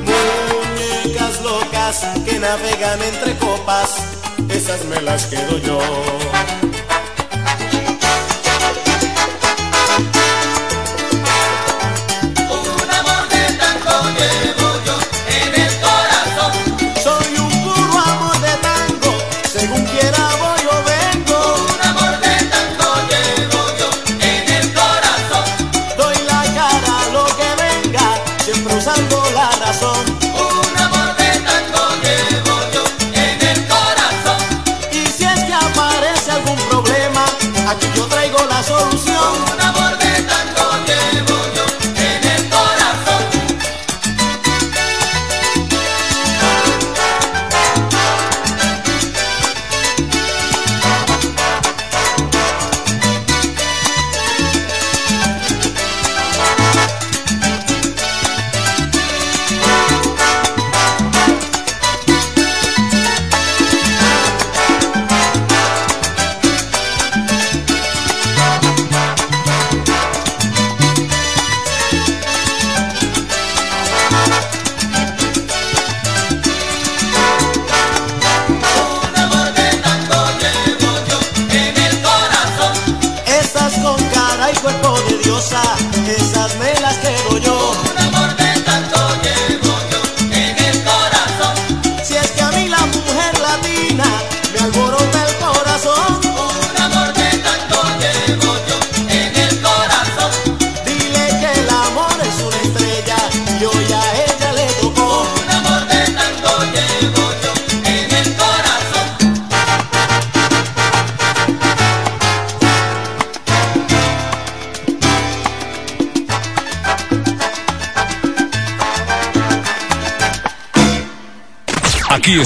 Muñecas 0.09 1.43
locas 1.43 2.07
que 2.24 2.39
navegan 2.39 3.03
entre 3.03 3.37
copas, 3.39 3.97
esas 4.49 4.85
me 4.87 5.01
las 5.03 5.26
quedo 5.26 5.59
yo. 5.59 6.72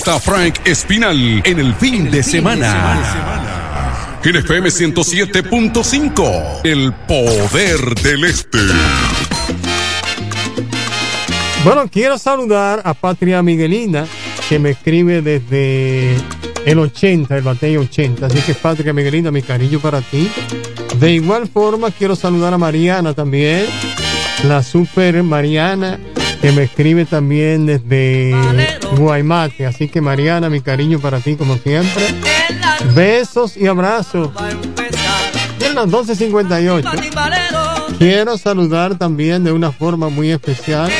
Está 0.07 0.21
Frank 0.21 0.61
Espinal 0.65 1.43
en 1.45 1.59
el 1.59 1.75
fin 1.75 2.09
de 2.09 2.23
semana. 2.23 2.97
En 4.23 4.37
FM 4.37 4.69
107.5, 4.69 6.61
el 6.63 6.93
poder 7.09 7.81
del 8.05 8.23
este. 8.23 8.59
Bueno, 11.65 11.89
quiero 11.91 12.19
saludar 12.19 12.83
a 12.85 12.95
Patria 12.95 13.43
Miguelina, 13.43 14.07
que 14.49 14.61
me 14.61 14.71
escribe 14.71 15.23
desde 15.23 16.15
el 16.65 16.79
80, 16.79 17.37
el 17.37 17.43
batey 17.43 17.77
80. 17.77 18.27
Así 18.27 18.39
que 18.43 18.55
Patria 18.55 18.93
Miguelina, 18.93 19.33
mi 19.33 19.43
cariño 19.43 19.81
para 19.81 20.03
ti. 20.03 20.31
De 21.01 21.15
igual 21.15 21.49
forma, 21.49 21.91
quiero 21.91 22.15
saludar 22.15 22.55
a 22.55 22.59
Mariana 22.59 23.13
también, 23.13 23.67
la 24.47 24.63
super 24.63 25.21
Mariana, 25.25 25.99
que 26.41 26.53
me 26.53 26.63
escribe 26.63 27.07
también 27.07 27.67
desde 27.67 28.33
Guaymate. 28.97 29.67
Así 29.67 29.89
que 29.89 30.01
Mariana, 30.01 30.49
mi 30.49 30.61
cariño 30.61 30.99
para 30.99 31.21
ti, 31.21 31.37
como 31.37 31.57
siempre. 31.57 32.03
Besos 32.95 33.57
y 33.57 33.67
abrazos. 33.67 34.31
En 35.61 35.75
las 35.75 35.87
12.58. 35.87 37.99
Quiero 37.99 38.37
saludar 38.37 38.99
también 38.99 39.45
de 39.45 39.53
una 39.53 39.73
forma 39.73 40.09
muy 40.09 40.31
especial 40.31 40.91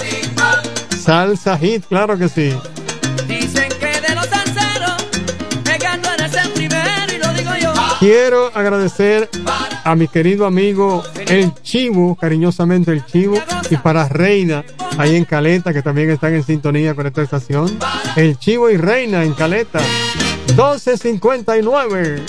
salsa 1.04 1.58
hit, 1.58 1.86
claro 1.86 2.18
que 2.18 2.30
sí. 2.30 2.54
Quiero 8.12 8.50
agradecer 8.56 9.30
a 9.84 9.96
mi 9.96 10.08
querido 10.08 10.48
amigo 10.48 11.04
El 11.28 11.54
Chivo, 11.62 12.16
cariñosamente 12.16 12.92
El 12.92 13.06
Chivo, 13.06 13.36
y 13.70 13.78
para 13.78 14.10
Reina, 14.10 14.66
ahí 14.98 15.16
en 15.16 15.26
Caleta, 15.26 15.72
que 15.74 15.84
también 15.84 16.10
están 16.10 16.34
en 16.34 16.42
sintonía 16.42 16.96
con 16.96 17.06
esta 17.06 17.22
estación. 17.22 17.78
El 18.16 18.40
Chivo 18.40 18.72
y 18.72 18.78
Reina 18.78 19.24
en 19.24 19.34
Caleta, 19.34 19.80
1259. 20.48 22.24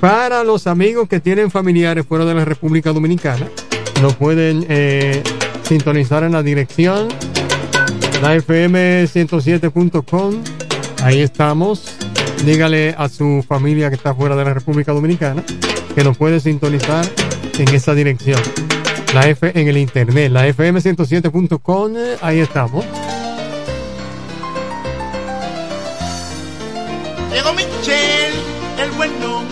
Para 0.00 0.42
los 0.42 0.66
amigos 0.66 1.08
que 1.08 1.20
tienen 1.20 1.52
familiares 1.52 2.04
fuera 2.04 2.24
de 2.24 2.34
la 2.34 2.44
República 2.44 2.92
Dominicana, 2.92 3.46
lo 4.02 4.10
pueden 4.10 4.66
eh, 4.68 5.22
sintonizar 5.62 6.24
en 6.24 6.32
la 6.32 6.42
dirección 6.42 7.06
la 8.20 8.36
fm107.com. 8.36 10.34
Ahí 11.02 11.20
estamos. 11.20 11.96
Dígale 12.44 12.94
a 12.96 13.08
su 13.08 13.44
familia 13.46 13.88
que 13.90 13.96
está 13.96 14.14
fuera 14.14 14.36
de 14.36 14.44
la 14.44 14.54
República 14.54 14.92
Dominicana 14.92 15.42
que 15.94 16.04
nos 16.04 16.16
puede 16.16 16.40
sintonizar 16.40 17.04
en 17.58 17.68
esa 17.74 17.94
dirección. 17.94 18.40
La 19.14 19.28
F 19.28 19.50
en 19.58 19.68
el 19.68 19.76
internet, 19.76 20.30
la 20.32 20.46
fm107.com. 20.48 21.96
eh, 21.96 22.16
Ahí 22.22 22.38
estamos. 22.40 22.84
Llegó 27.32 27.52
Michelle, 27.52 28.38
el 28.82 28.90
bueno. 28.92 29.42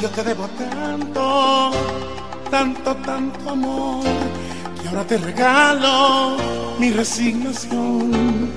Yo 0.00 0.08
te 0.08 0.22
debo 0.24 0.48
tanto, 0.58 1.70
tanto, 2.50 2.94
tanto 2.96 3.50
amor. 3.50 4.04
Ahora 4.92 5.06
te 5.06 5.16
regalo 5.16 6.36
mi 6.78 6.90
resignación. 6.90 8.52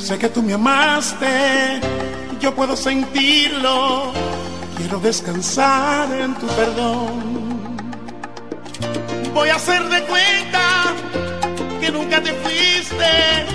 Sé 0.00 0.18
que 0.18 0.28
tú 0.28 0.42
me 0.42 0.54
amaste, 0.54 1.80
yo 2.40 2.52
puedo 2.52 2.74
sentirlo. 2.76 4.12
Quiero 4.76 4.98
descansar 4.98 6.12
en 6.12 6.34
tu 6.34 6.48
perdón. 6.48 7.78
Voy 9.32 9.48
a 9.48 9.54
hacer 9.54 9.88
de 9.88 10.02
cuenta 10.06 10.92
que 11.80 11.92
nunca 11.92 12.20
te 12.20 12.32
fuiste, 12.32 13.46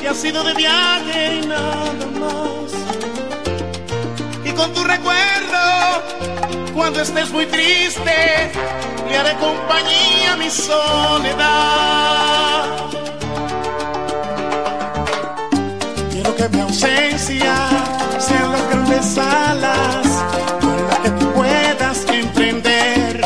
que 0.00 0.08
has 0.08 0.16
sido 0.16 0.42
de 0.42 0.52
viaje 0.52 1.42
y 1.42 1.46
nada 1.46 2.06
más. 2.18 2.72
Y 4.44 4.50
con 4.50 4.72
tu 4.74 4.82
recuerdo, 4.82 6.02
cuando 6.76 7.00
estés 7.00 7.30
muy 7.30 7.46
triste, 7.46 8.52
le 9.08 9.16
haré 9.16 9.34
compañía 9.38 10.34
a 10.34 10.36
mi 10.36 10.50
soledad. 10.50 11.84
Quiero 16.12 16.36
que 16.36 16.48
mi 16.50 16.60
ausencia 16.60 17.54
sean 18.18 18.52
las 18.52 18.68
grandes 18.68 19.18
alas 19.18 20.06
con 20.60 20.86
las 20.86 20.98
que 20.98 21.10
tú 21.18 21.32
puedas 21.32 22.04
emprender 22.12 23.22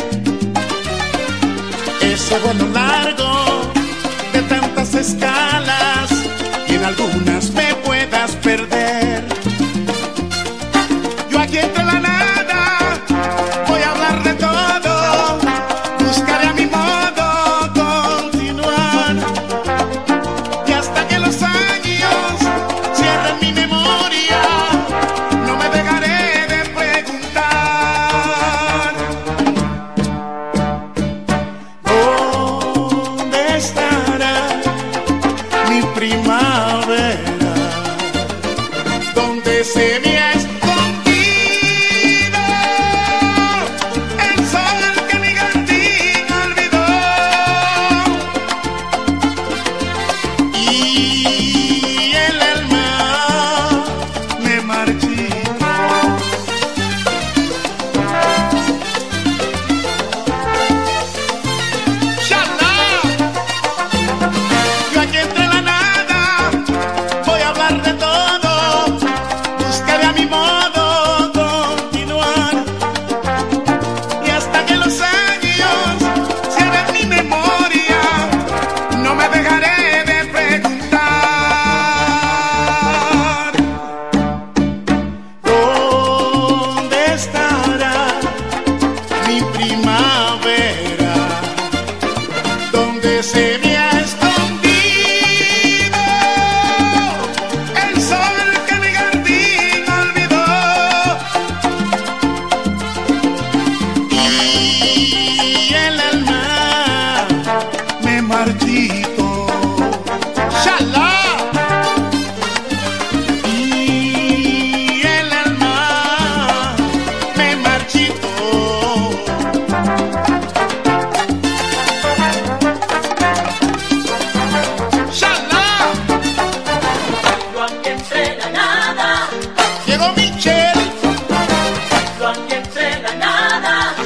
ese 2.03 2.38
vuelo 2.38 2.66
largo 2.68 3.72
de 4.32 4.42
tantas 4.42 4.94
escalas 4.94 5.80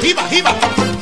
jiba, 0.05 0.23
jiba. 0.29 0.94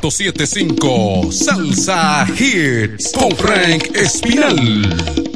1075 0.00 1.30
Salsa 1.30 2.26
Hits 2.36 3.12
con 3.12 3.30
Frank 3.36 3.90
Espinal. 3.94 5.33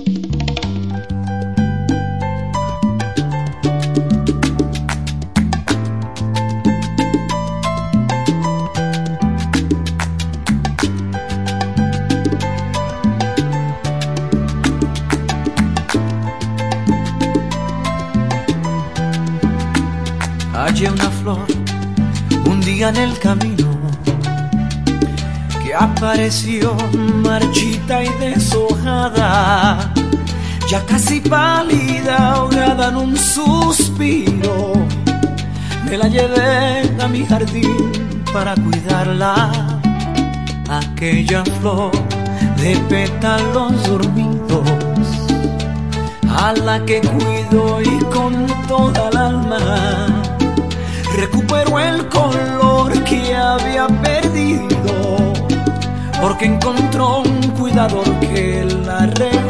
Ya 30.68 30.84
casi 30.84 31.20
pálida, 31.20 32.32
ahogada 32.34 32.88
en 32.88 32.96
un 32.96 33.16
suspiro. 33.16 34.72
Me 35.86 35.96
la 35.96 36.08
llevé 36.08 36.94
a 37.00 37.08
mi 37.08 37.24
jardín 37.24 37.90
para 38.32 38.54
cuidarla, 38.54 39.50
aquella 40.68 41.42
flor 41.60 41.92
de 42.58 42.76
pétalos 42.90 43.82
dormidos, 43.88 44.68
a 46.28 46.52
la 46.52 46.84
que 46.84 47.00
cuido 47.00 47.80
y 47.80 47.98
con 48.12 48.46
toda 48.66 49.08
el 49.08 49.16
alma 49.16 50.06
recuperó 51.16 51.78
el 51.80 52.06
color 52.08 52.92
que 53.04 53.34
había 53.34 53.86
perdido, 54.02 55.16
porque 56.20 56.44
encontró 56.44 57.20
un 57.20 57.40
cuidador 57.58 58.08
que 58.20 58.66
la 58.84 59.06
regara. 59.06 59.47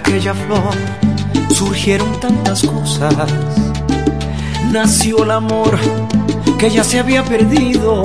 Aquella 0.00 0.34
flor 0.34 0.74
surgieron 1.52 2.18
tantas 2.20 2.62
cosas. 2.62 3.14
Nació 4.72 5.24
el 5.24 5.30
amor 5.30 5.78
que 6.58 6.70
ya 6.70 6.84
se 6.84 7.00
había 7.00 7.22
perdido. 7.22 8.02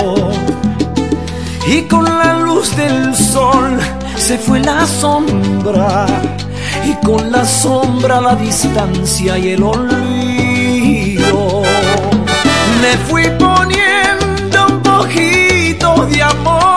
Y 1.67 1.83
con 1.83 2.03
la 2.03 2.39
luz 2.39 2.75
del 2.75 3.15
sol 3.15 3.79
se 4.17 4.37
fue 4.37 4.59
la 4.59 4.85
sombra. 4.85 6.05
Y 6.85 6.93
con 7.05 7.31
la 7.31 7.45
sombra 7.45 8.19
la 8.19 8.35
distancia 8.35 9.37
y 9.37 9.49
el 9.49 9.63
olvido. 9.63 11.63
Le 12.81 12.97
fui 13.07 13.23
poniendo 13.39 14.67
un 14.69 14.81
poquito 14.81 16.05
de 16.07 16.21
amor. 16.21 16.74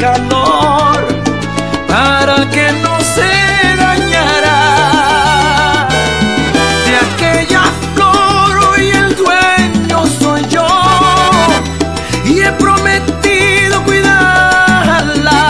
Calor 0.00 1.06
para 1.86 2.48
que 2.50 2.72
no 2.84 2.94
se 3.14 3.32
dañara 3.84 4.60
de 6.86 6.94
aquella 7.06 7.64
flor. 7.94 8.52
Hoy 8.68 8.84
el 9.02 9.14
dueño 9.14 9.98
soy 10.18 10.42
yo 10.48 10.66
y 12.24 12.40
he 12.40 12.52
prometido 12.52 13.82
cuidarla 13.84 15.42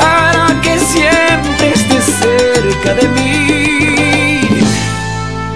para 0.00 0.60
que 0.62 0.78
siempre 0.78 1.72
esté 1.74 2.00
cerca 2.22 2.94
de 2.94 3.08
mí, 3.16 4.40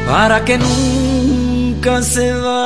para 0.06 0.44
que 0.44 0.58
nunca 0.58 2.02
se 2.02 2.32
vaya. 2.32 2.61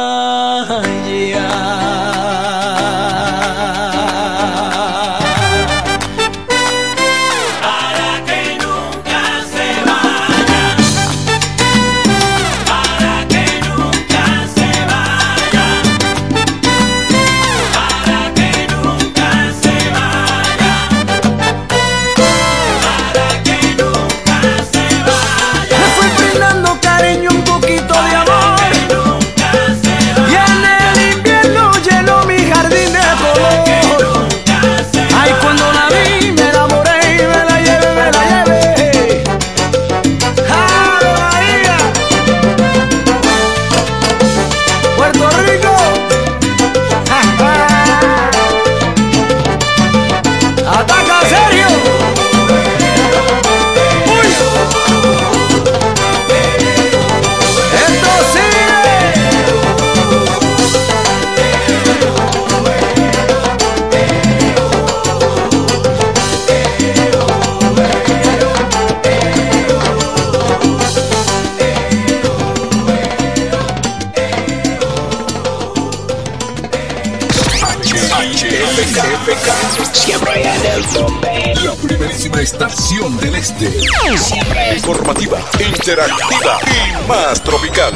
Informativa, 84.86 85.40
interactiva 85.58 86.60
y 86.64 87.08
más 87.08 87.42
tropical. 87.42 87.92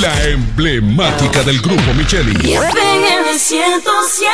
La 0.00 0.22
emblemática 0.24 1.42
del 1.42 1.60
grupo 1.60 1.92
Micheli. 1.94 2.54
FM 2.54 3.36
107. 3.36 4.28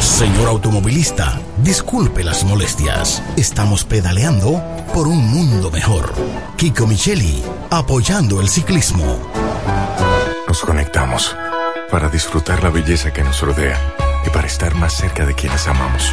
Señor 0.00 0.48
automovilista, 0.48 1.40
disculpe 1.58 2.22
las 2.22 2.44
molestias. 2.44 3.22
Estamos 3.38 3.84
pedaleando 3.84 4.62
por 4.92 5.08
un 5.08 5.26
mundo 5.30 5.70
mejor. 5.70 6.12
Kiko 6.56 6.86
Micheli, 6.86 7.42
apoyando 7.70 8.42
el 8.42 8.50
ciclismo. 8.50 9.18
Nos 10.46 10.60
conectamos 10.60 11.34
para 11.90 12.10
disfrutar 12.10 12.62
la 12.62 12.68
belleza 12.68 13.14
que 13.14 13.22
nos 13.22 13.40
rodea 13.40 13.80
y 14.26 14.30
para 14.30 14.46
estar 14.46 14.74
más 14.74 14.92
cerca 14.94 15.24
de 15.24 15.34
quienes 15.34 15.66
amamos. 15.68 16.12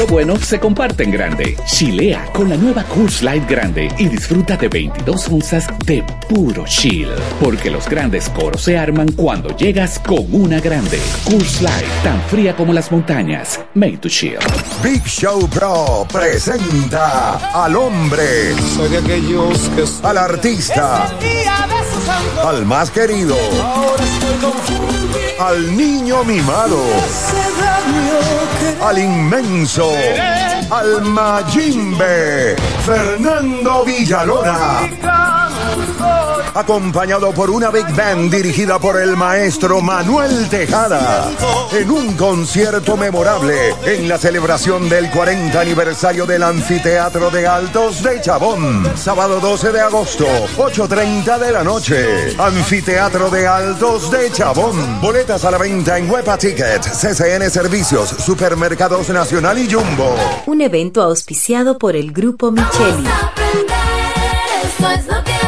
Lo 0.00 0.06
bueno 0.06 0.34
se 0.38 0.58
comparte 0.58 1.04
en 1.04 1.10
grande. 1.10 1.58
Chilea 1.66 2.32
con 2.32 2.48
la 2.48 2.56
nueva 2.56 2.84
Coors 2.84 3.22
Light 3.22 3.46
grande 3.46 3.92
y 3.98 4.08
disfruta 4.08 4.56
de 4.56 4.66
22 4.66 5.28
onzas 5.28 5.66
de 5.84 6.02
puro 6.26 6.64
chill. 6.64 7.10
Porque 7.38 7.68
los 7.68 7.86
grandes 7.86 8.30
coros 8.30 8.62
se 8.62 8.78
arman 8.78 9.12
cuando 9.12 9.54
llegas 9.54 9.98
con 9.98 10.24
una 10.32 10.58
grande. 10.58 10.98
Coors 11.24 11.60
Light, 11.60 11.84
tan 12.02 12.18
fría 12.30 12.56
como 12.56 12.72
las 12.72 12.90
montañas. 12.90 13.60
Made 13.74 13.98
to 13.98 14.08
chill. 14.08 14.38
Big 14.82 15.04
Show 15.04 15.46
Pro 15.50 16.06
presenta 16.10 17.36
al 17.62 17.76
hombre, 17.76 18.54
Soy 18.74 18.88
de 18.88 18.96
aquellos 18.96 19.68
que 19.76 19.84
al 20.02 20.16
artista, 20.16 21.10
al 22.42 22.64
más 22.64 22.90
querido, 22.90 23.36
al 25.40 25.74
niño 25.74 26.22
mimado, 26.22 26.84
al 28.82 28.98
inmenso, 28.98 29.90
al 30.70 31.00
Mayimbe, 31.02 32.56
Fernando 32.84 33.82
Villalona. 33.84 35.39
Acompañado 36.54 37.32
por 37.32 37.50
una 37.50 37.70
big 37.70 37.86
band 37.94 38.32
dirigida 38.32 38.78
por 38.78 39.00
el 39.00 39.16
maestro 39.16 39.80
Manuel 39.80 40.48
Tejada, 40.48 41.30
en 41.72 41.90
un 41.90 42.16
concierto 42.16 42.96
memorable 42.96 43.74
en 43.84 44.08
la 44.08 44.18
celebración 44.18 44.88
del 44.88 45.10
40 45.10 45.60
aniversario 45.60 46.26
del 46.26 46.42
Anfiteatro 46.42 47.30
de 47.30 47.46
Altos 47.46 48.02
de 48.02 48.20
Chabón, 48.20 48.84
sábado 48.96 49.40
12 49.40 49.72
de 49.72 49.80
agosto, 49.80 50.26
8.30 50.56 51.38
de 51.38 51.52
la 51.52 51.64
noche. 51.64 52.36
Anfiteatro 52.38 53.30
de 53.30 53.46
Altos 53.46 54.10
de 54.10 54.30
Chabón. 54.32 55.00
Boletas 55.00 55.44
a 55.44 55.50
la 55.50 55.58
venta 55.58 55.98
en 55.98 56.10
Huepa 56.10 56.36
Ticket, 56.36 56.82
CCN 56.82 57.50
Servicios, 57.50 58.08
Supermercados 58.08 59.08
Nacional 59.10 59.58
y 59.58 59.72
Jumbo. 59.72 60.16
Un 60.46 60.60
evento 60.60 61.02
auspiciado 61.02 61.78
por 61.78 61.96
el 61.96 62.12
Grupo 62.12 62.50
Micheli. 62.50 63.04
Eso 64.62 64.90
es 64.90 65.06
lo 65.06 65.24
que 65.24 65.39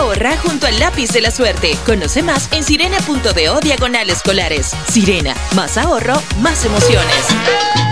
ahorra 0.00 0.36
junto 0.38 0.66
al 0.66 0.78
lápiz 0.78 1.08
de 1.08 1.20
la 1.20 1.30
suerte. 1.30 1.76
Conoce 1.84 2.22
más 2.22 2.50
en 2.52 2.64
sirena.do 2.64 3.60
diagonal 3.60 4.08
escolares. 4.08 4.72
Sirena, 4.90 5.34
más 5.54 5.76
ahorro, 5.76 6.14
más 6.40 6.64
emociones. 6.64 7.79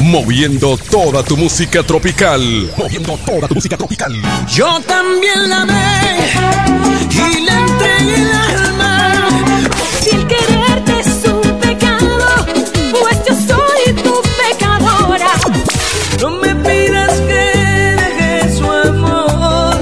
Moviendo 0.00 0.78
toda 0.90 1.22
tu 1.22 1.36
música 1.36 1.82
tropical. 1.82 2.40
Moviendo 2.74 3.18
toda 3.18 3.46
tu 3.46 3.54
música 3.54 3.76
tropical. 3.76 4.14
Yo 4.48 4.80
también 4.86 5.50
la 5.50 5.60
amé 5.60 6.30
y 7.10 7.40
le 7.40 7.52
entregué 7.52 8.14
el 8.14 8.32
alma. 8.32 9.28
Si 10.00 10.16
el 10.16 10.26
quererte 10.26 11.00
es 11.00 11.28
un 11.28 11.42
pecado, 11.60 12.46
pues 12.98 13.18
yo 13.28 13.34
soy 13.34 13.92
tu 14.02 14.22
pecadora. 14.22 15.32
No 16.22 16.30
me 16.30 16.54
pidas 16.54 17.20
que 17.20 17.42
deje 18.00 18.56
su 18.56 18.64
amor. 18.70 19.76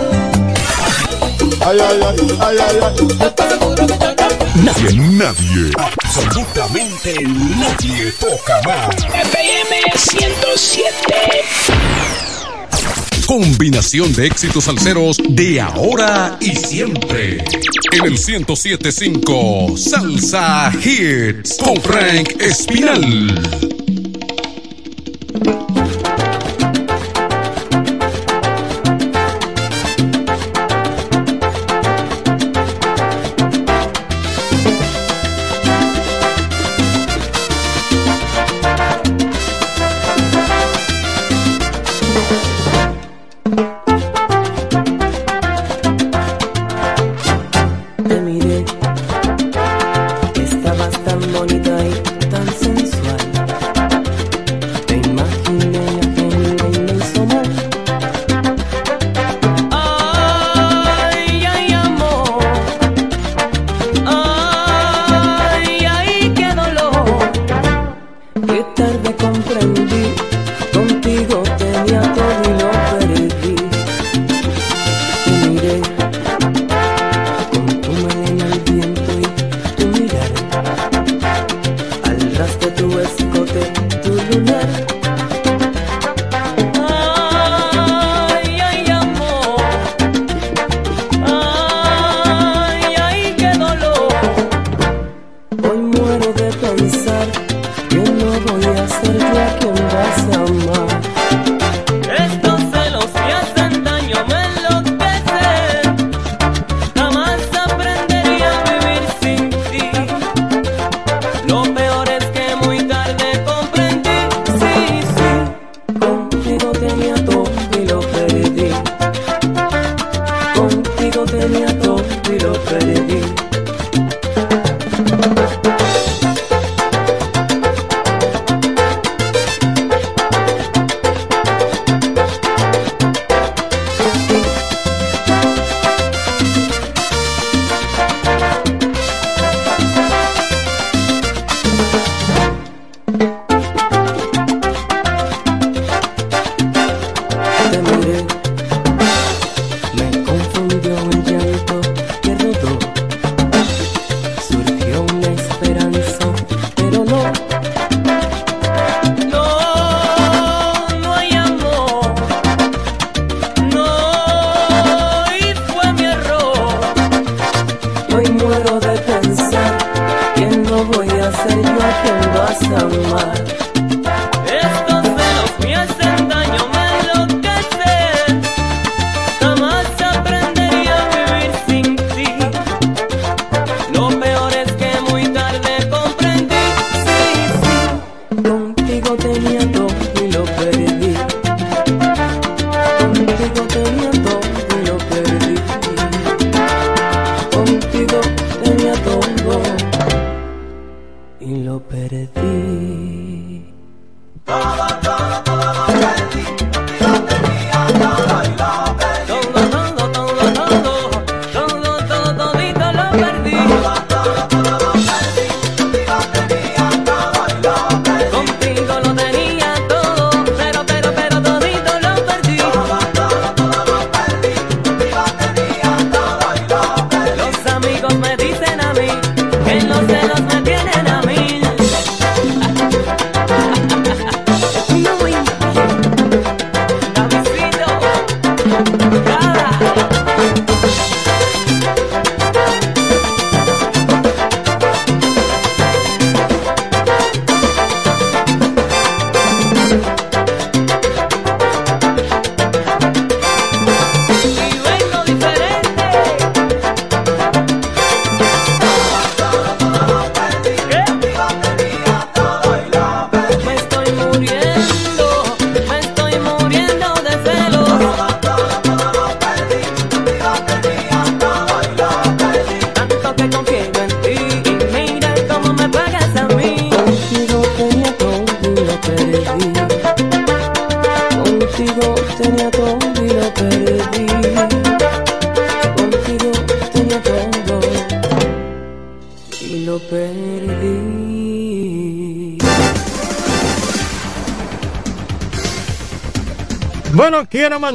Ay, 1.65 1.79
ay, 1.79 2.01
ay, 2.03 2.17
ay, 2.41 2.57
ay, 2.59 2.77
ay. 2.83 4.26
Nadie, 4.65 4.97
nadie, 5.13 5.71
absolutamente 5.77 7.15
nadie 7.23 8.11
toca 8.19 8.61
más. 8.65 8.97
FM 8.97 9.83
107. 9.95 10.93
Combinación 13.27 14.15
de 14.15 14.27
éxitos 14.27 14.65
salseros 14.65 15.19
de 15.29 15.61
ahora 15.61 16.39
y 16.41 16.57
siempre. 16.57 17.45
En 17.93 18.05
el 18.05 18.13
1075 18.13 19.75
Salsa 19.77 20.73
Hits 20.83 21.59
con 21.63 21.77
Frank 21.83 22.41
Espinal. 22.41 23.76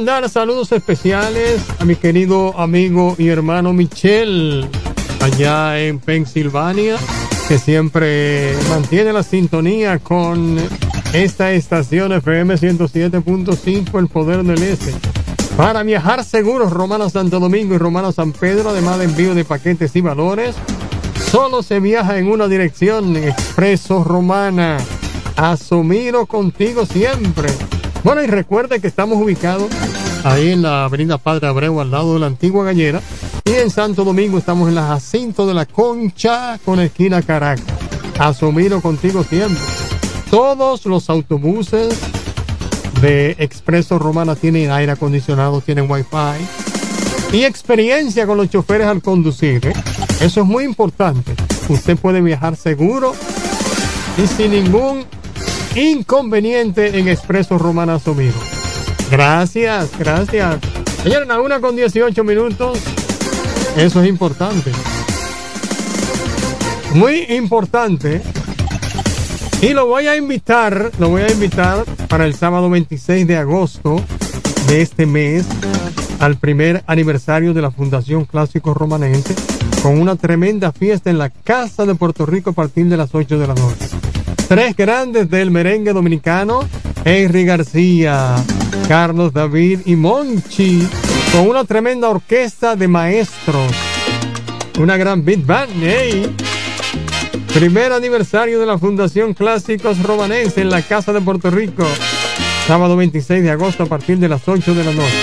Mandar 0.02 0.28
saludos 0.28 0.72
especiales 0.72 1.62
a 1.78 1.84
mi 1.84 1.94
querido 1.94 2.58
amigo 2.58 3.14
y 3.18 3.28
hermano 3.28 3.72
Michel, 3.72 4.68
allá 5.20 5.78
en 5.78 6.00
Pensilvania, 6.00 6.96
que 7.46 7.56
siempre 7.56 8.52
mantiene 8.68 9.12
la 9.12 9.22
sintonía 9.22 10.00
con 10.00 10.56
esta 11.12 11.52
estación 11.52 12.10
FM 12.14 12.52
107.5, 12.56 13.96
El 13.96 14.08
Poder 14.08 14.42
del 14.42 14.60
Este. 14.64 14.92
Para 15.56 15.84
viajar 15.84 16.24
seguros, 16.24 16.72
Romano 16.72 17.08
Santo 17.08 17.38
Domingo 17.38 17.76
y 17.76 17.78
Romano 17.78 18.10
San 18.10 18.32
Pedro, 18.32 18.70
además 18.70 18.98
de 18.98 19.04
envío 19.04 19.36
de 19.36 19.44
paquetes 19.44 19.94
y 19.94 20.00
valores, 20.00 20.56
solo 21.30 21.62
se 21.62 21.78
viaja 21.78 22.18
en 22.18 22.26
una 22.26 22.48
dirección, 22.48 23.16
Expreso 23.16 24.02
Romana. 24.02 24.78
Asumiro 25.36 26.26
contigo 26.26 26.86
siempre. 26.86 27.50
Bueno, 28.04 28.20
y 28.20 28.26
recuerde 28.26 28.80
que 28.80 28.88
estamos 28.88 29.16
ubicados 29.22 29.70
ahí 30.24 30.50
en 30.50 30.62
la 30.62 30.84
avenida 30.84 31.18
Padre 31.18 31.46
Abreu, 31.46 31.80
al 31.80 31.90
lado 31.90 32.14
de 32.14 32.20
la 32.20 32.26
antigua 32.26 32.64
gallera. 32.64 33.00
Y 33.44 33.52
en 33.52 33.70
Santo 33.70 34.04
Domingo 34.04 34.38
estamos 34.38 34.68
en 34.68 34.74
la 34.74 34.86
Jacinto 34.86 35.46
de 35.46 35.54
la 35.54 35.66
Concha 35.66 36.58
con 36.64 36.80
esquina 36.80 37.22
Caracas. 37.22 37.64
Asumiro 38.18 38.80
contigo 38.80 39.24
siempre. 39.24 39.62
Todos 40.30 40.86
los 40.86 41.10
autobuses 41.10 41.98
de 43.00 43.36
Expreso 43.38 43.98
Romana 43.98 44.36
tienen 44.36 44.70
aire 44.70 44.92
acondicionado, 44.92 45.60
tienen 45.60 45.90
wifi 45.90 46.46
y 47.32 47.44
experiencia 47.44 48.26
con 48.26 48.36
los 48.36 48.50
choferes 48.50 48.86
al 48.86 49.02
conducir. 49.02 49.66
¿eh? 49.66 49.72
Eso 50.20 50.42
es 50.42 50.46
muy 50.46 50.64
importante. 50.64 51.34
Usted 51.68 51.96
puede 51.96 52.20
viajar 52.20 52.56
seguro 52.56 53.14
y 54.16 54.26
sin 54.26 54.52
ningún 54.52 55.04
inconveniente 55.74 56.98
en 56.98 57.08
Expreso 57.08 57.58
Romana 57.58 57.94
Asumiro. 57.94 58.51
Gracias, 59.12 59.90
gracias. 59.98 60.58
Señores, 61.02 61.28
a 61.28 61.38
una 61.38 61.60
con 61.60 61.76
18 61.76 62.24
minutos. 62.24 62.78
Eso 63.76 64.02
es 64.02 64.08
importante. 64.08 64.72
Muy 66.94 67.26
importante. 67.28 68.22
Y 69.60 69.74
lo 69.74 69.86
voy 69.86 70.06
a 70.06 70.16
invitar, 70.16 70.90
lo 70.98 71.10
voy 71.10 71.22
a 71.22 71.30
invitar 71.30 71.84
para 72.08 72.24
el 72.24 72.34
sábado 72.34 72.70
26 72.70 73.26
de 73.26 73.36
agosto 73.36 74.02
de 74.66 74.80
este 74.80 75.04
mes 75.04 75.44
al 76.18 76.36
primer 76.36 76.82
aniversario 76.86 77.52
de 77.52 77.60
la 77.60 77.70
Fundación 77.70 78.24
Clásico 78.24 78.72
Romanense 78.72 79.34
con 79.82 80.00
una 80.00 80.16
tremenda 80.16 80.72
fiesta 80.72 81.10
en 81.10 81.18
la 81.18 81.28
Casa 81.28 81.84
de 81.84 81.94
Puerto 81.94 82.24
Rico 82.24 82.50
a 82.50 82.54
partir 82.54 82.86
de 82.86 82.96
las 82.96 83.14
8 83.14 83.38
de 83.38 83.46
la 83.46 83.54
noche. 83.54 83.88
Tres 84.48 84.74
grandes 84.74 85.28
del 85.28 85.50
merengue 85.50 85.92
dominicano, 85.92 86.60
Henry 87.04 87.44
García, 87.44 88.36
Carlos 88.88 89.32
David 89.32 89.80
y 89.86 89.96
Monchi, 89.96 90.86
con 91.32 91.48
una 91.48 91.64
tremenda 91.64 92.08
orquesta 92.08 92.76
de 92.76 92.88
maestros. 92.88 93.72
Una 94.78 94.96
gran 94.96 95.24
beat 95.24 95.44
band, 95.44 95.82
¡ey! 95.82 96.34
Primer 97.54 97.92
aniversario 97.92 98.58
de 98.60 98.66
la 98.66 98.78
Fundación 98.78 99.34
Clásicos 99.34 100.02
Romanense 100.02 100.62
en 100.62 100.70
la 100.70 100.82
Casa 100.82 101.12
de 101.12 101.20
Puerto 101.20 101.50
Rico. 101.50 101.84
Sábado 102.66 102.96
26 102.96 103.42
de 103.42 103.50
agosto 103.50 103.82
a 103.82 103.86
partir 103.86 104.18
de 104.18 104.28
las 104.28 104.48
8 104.48 104.74
de 104.74 104.84
la 104.84 104.92
noche. 104.92 105.18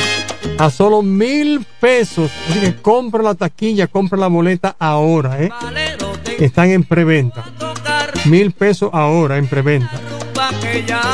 A 0.58 0.70
solo 0.70 1.02
mil 1.02 1.66
pesos. 1.80 2.30
Así 2.50 2.60
que 2.60 2.76
compra 2.76 3.24
la 3.24 3.36
taquilla, 3.36 3.88
compra 3.88 4.20
la 4.20 4.28
boleta 4.28 4.76
ahora, 4.78 5.42
¿eh? 5.42 5.50
Están 6.38 6.70
en 6.70 6.84
preventa. 6.84 7.46
Mil 8.26 8.52
pesos 8.52 8.90
ahora 8.94 9.38
en 9.38 9.48
preventa. 9.48 10.09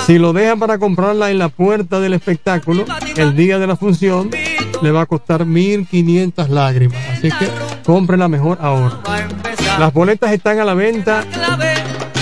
Si 0.06 0.18
lo 0.19 0.34
dejan 0.34 0.60
para 0.60 0.77
comprarla 0.77 1.31
en 1.31 1.39
la 1.39 1.49
puerta 1.49 1.99
del 1.99 2.14
espectáculo, 2.14 2.85
el 3.18 3.35
día 3.35 3.60
de 3.60 3.68
la 3.68 3.76
función, 3.76 4.30
le 4.81 4.91
va 4.91 5.02
a 5.02 5.06
costar 5.06 5.45
1500 5.45 6.49
lágrimas. 6.49 6.97
Así 7.11 7.30
que 7.30 7.49
cómprela 7.85 8.27
mejor 8.27 8.57
ahora. 8.61 8.99
Las 9.80 9.93
boletas 9.93 10.31
están 10.31 10.60
a 10.60 10.65
la 10.65 10.73
venta 10.73 11.23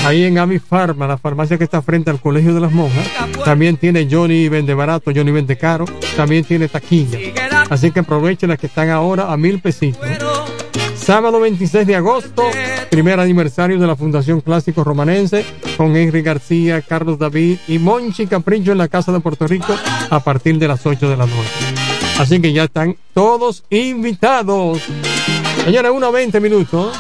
ahí 0.05 0.23
en 0.25 0.37
Ami 0.37 0.59
Pharma, 0.59 1.07
la 1.07 1.17
farmacia 1.17 1.57
que 1.57 1.63
está 1.63 1.81
frente 1.81 2.09
al 2.09 2.19
Colegio 2.19 2.53
de 2.53 2.61
las 2.61 2.71
Monjas. 2.71 3.07
También 3.45 3.77
tiene 3.77 4.07
Johnny 4.09 4.49
Vende 4.49 4.73
Barato, 4.73 5.11
Johnny 5.15 5.31
Vende 5.31 5.57
Caro. 5.57 5.85
También 6.15 6.43
tiene 6.43 6.67
taquilla. 6.67 7.17
Así 7.69 7.91
que 7.91 8.01
aprovechen 8.01 8.49
las 8.49 8.59
que 8.59 8.67
están 8.67 8.89
ahora 8.89 9.31
a 9.31 9.37
mil 9.37 9.59
pesitos. 9.59 10.07
Sábado 11.03 11.41
26 11.41 11.85
de 11.85 11.97
agosto, 11.97 12.43
primer 12.89 13.19
aniversario 13.19 13.77
de 13.77 13.85
la 13.85 13.97
Fundación 13.97 14.39
Clásico 14.39 14.85
Romanense, 14.85 15.45
con 15.75 15.97
Henry 15.97 16.21
García, 16.21 16.81
Carlos 16.81 17.19
David 17.19 17.57
y 17.67 17.77
Monchi 17.77 18.25
Capricho 18.25 18.71
en 18.71 18.77
la 18.77 18.87
Casa 18.87 19.11
de 19.11 19.19
Puerto 19.19 19.45
Rico 19.45 19.75
a 20.09 20.19
partir 20.21 20.57
de 20.59 20.69
las 20.69 20.85
8 20.85 21.09
de 21.09 21.17
la 21.17 21.25
noche. 21.25 21.49
Así 22.19 22.39
que 22.39 22.53
ya 22.53 22.63
están 22.63 22.95
todos 23.13 23.65
invitados. 23.69 24.81
Señores, 25.65 25.91
1 25.93 26.05
a 26.05 26.11
20 26.11 26.39
minutos. 26.39 26.95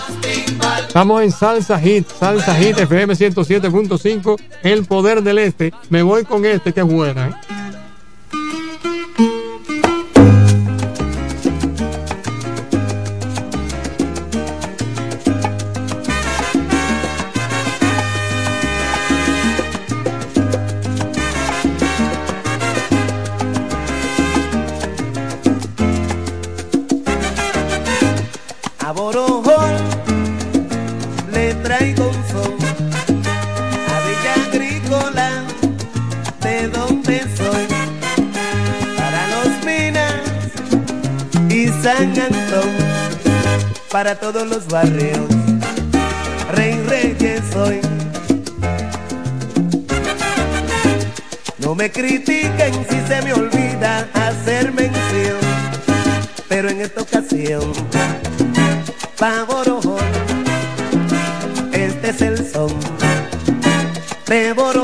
Estamos 0.85 1.23
en 1.23 1.31
Salsa 1.31 1.79
Hit, 1.79 2.05
Salsa 2.07 2.55
Hit 2.55 2.77
FM 2.79 3.13
107.5, 3.13 4.37
El 4.63 4.83
Poder 4.83 5.23
del 5.23 5.37
Este. 5.37 5.73
Me 5.89 6.03
voy 6.03 6.25
con 6.25 6.45
este 6.45 6.73
que 6.73 6.81
es 6.81 6.85
buena. 6.85 7.29
¿eh? 7.29 7.52
Para 43.93 44.19
todos 44.19 44.45
los 44.45 44.67
barrios 44.67 45.19
Rey 46.51 46.73
Reyes 46.87 47.41
soy 47.53 47.79
no 51.59 51.75
me 51.75 51.89
critiquen 51.89 52.73
si 52.89 52.99
se 53.07 53.21
me 53.21 53.33
olvida 53.33 54.09
hacer 54.15 54.73
mención 54.73 55.37
pero 56.49 56.69
en 56.69 56.81
esta 56.81 57.03
ocasión 57.03 57.71
Borojón. 59.47 59.99
Este 61.71 62.09
es 62.09 62.21
el 62.21 62.51
son 62.51 62.73
de 64.27 64.51
Borojón. 64.51 64.82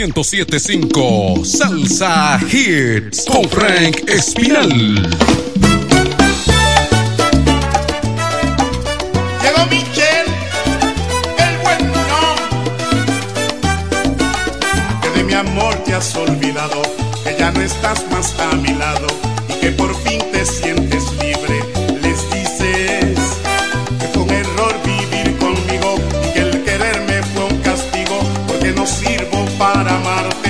1075 0.00 1.44
Salsa 1.44 2.40
Hits 2.50 3.26
con 3.26 3.46
Frank 3.50 4.08
Espinal. 4.08 5.49
Sirvo 29.20 29.44
para 29.58 29.96
amarte. 29.96 30.49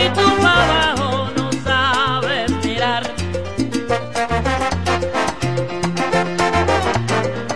que 0.00 0.08
tú 0.10 0.26
abajo 0.46 1.28
no 1.36 1.50
sabes 1.62 2.50
mirar. 2.64 3.02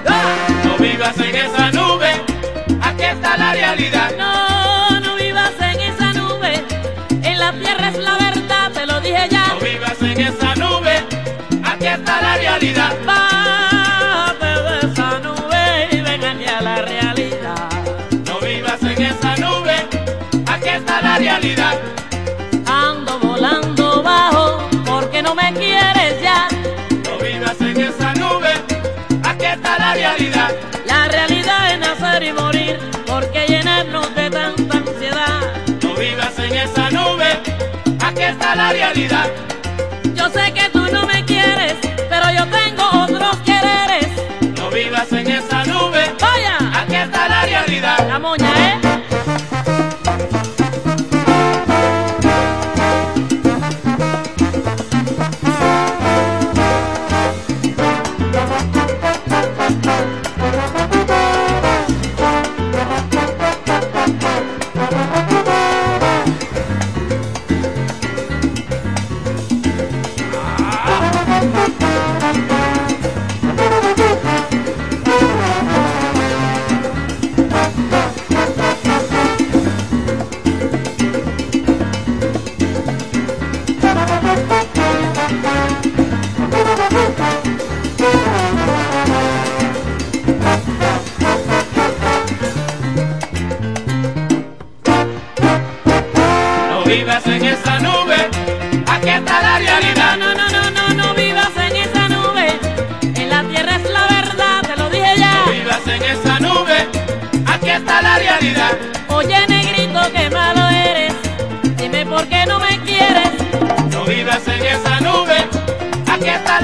¡Ah! 0.07 0.25
No 0.65 0.77
vivas 0.77 1.19
en 1.21 1.37
esa 1.37 1.71
nube, 1.71 2.11
aquí 2.83 3.05
está 3.05 3.39
la 3.39 3.53
realidad. 3.55 4.11
No, 4.19 5.01
no 5.01 5.17
vivas 5.17 5.55
en 5.59 5.81
esa 5.81 6.13
nube, 6.13 6.63
en 7.23 7.39
la 7.39 7.53
tierra 7.53 7.89
es 7.89 7.99
la 7.99 8.15
verdad, 8.19 8.73
te 8.73 8.87
lo 8.87 9.01
dije 9.01 9.27
ya. 9.31 9.47
No 9.49 9.61
vivas 9.61 10.03
en 10.03 10.21
esa 10.21 10.55
nube, 10.57 10.97
aquí 11.65 11.87
está 11.87 12.21
la 12.21 12.37
realidad. 12.37 12.93
Vedo 14.41 14.69
a 14.69 14.79
esa 14.81 15.19
nube 15.21 16.03
venga 16.03 16.61
la 16.61 16.77
realidad 16.83 17.69
No 18.27 18.41
vivas 18.41 18.83
en 18.83 19.03
esa 19.03 19.37
nube 19.37 19.77
Aquí 20.47 20.69
está 20.69 21.01
la 21.01 21.19
realidad. 21.19 21.94
la 29.85 29.95
realidad. 29.95 30.51
La 30.87 31.09
realidad 31.09 31.73
es 31.73 31.79
nacer 31.79 32.23
y 32.23 32.33
morir, 32.33 32.79
porque 33.07 33.45
llenarnos 33.47 34.15
de 34.15 34.31
tanta 34.31 34.77
ansiedad. 34.79 35.41
No 35.83 35.95
vivas 35.95 36.39
en 36.39 36.55
esa 36.55 36.91
nube, 36.91 37.31
aquí 38.01 38.23
está 38.23 38.55
la 38.57 38.73
realidad. 38.73 39.27
Yo 40.15 40.31
sé 40.31 40.53
que 40.55 40.71
tú 40.71 40.81
no 40.91 41.07
me 41.07 41.23
quieres, 41.27 41.75
pero 42.09 42.27
yo 42.37 42.45
tengo 42.59 42.85
otros 43.05 43.37
quereres. 43.45 44.09
No 44.57 44.71
vivas 44.71 45.13
en 45.13 45.31
esa 45.31 45.65
nube, 45.65 46.03
vaya, 46.19 46.57
aquí 46.81 46.95
está 46.95 47.29
la 47.29 47.43
realidad. 47.43 47.99
La 48.09 48.19
moña 48.19 48.64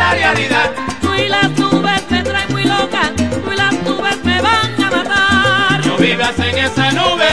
la 0.00 0.14
realidad. 0.14 0.70
Tú 1.02 1.14
y 1.14 1.28
las 1.28 1.50
nubes 1.58 2.02
me 2.10 2.22
traen 2.22 2.50
muy 2.50 2.64
loca, 2.64 3.02
tú 3.16 3.52
y 3.52 3.56
las 3.56 3.74
nubes 3.84 4.24
me 4.24 4.40
van 4.40 4.82
a 4.82 4.90
matar. 4.96 5.86
No 5.86 5.96
vivas 5.98 6.38
en 6.38 6.58
esa 6.58 6.90
nube, 6.92 7.28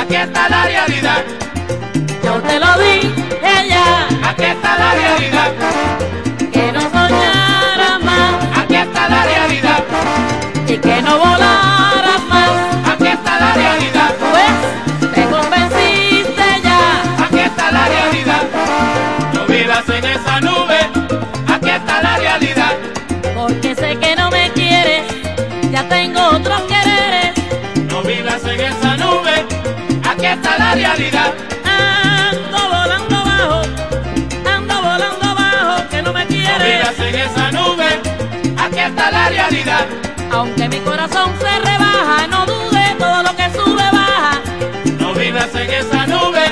aquí 0.00 0.14
está 0.14 0.48
la 0.48 0.62
realidad. 0.64 1.24
Yo 2.24 2.34
te 2.48 2.60
lo 2.60 2.72
dije 2.78 3.68
ya, 3.68 4.08
Aquí 4.30 4.44
está 4.44 4.78
la 4.78 4.90
realidad. 4.94 5.97
La 30.58 30.74
realidad. 30.74 31.32
Ando 31.64 32.58
volando 32.68 33.24
bajo, 33.24 33.62
ando 34.54 34.82
volando 34.82 35.34
bajo, 35.34 35.88
que 35.88 36.02
no 36.02 36.12
me 36.12 36.24
No 36.24 36.28
quieres. 36.28 36.62
vivas 36.62 36.98
en 36.98 37.14
esa 37.14 37.52
nube, 37.52 37.88
aquí 38.58 38.78
está 38.78 39.10
la 39.10 39.28
realidad. 39.28 39.86
Aunque 40.30 40.68
mi 40.68 40.78
corazón 40.80 41.32
se 41.40 41.58
rebaja, 41.60 42.26
no 42.28 42.46
dude, 42.46 42.94
todo 42.98 43.22
lo 43.22 43.36
que 43.36 43.50
sube 43.50 43.82
baja. 43.92 44.40
No 44.98 45.14
vivas 45.14 45.54
en 45.54 45.70
esa 45.70 46.06
nube, 46.06 46.44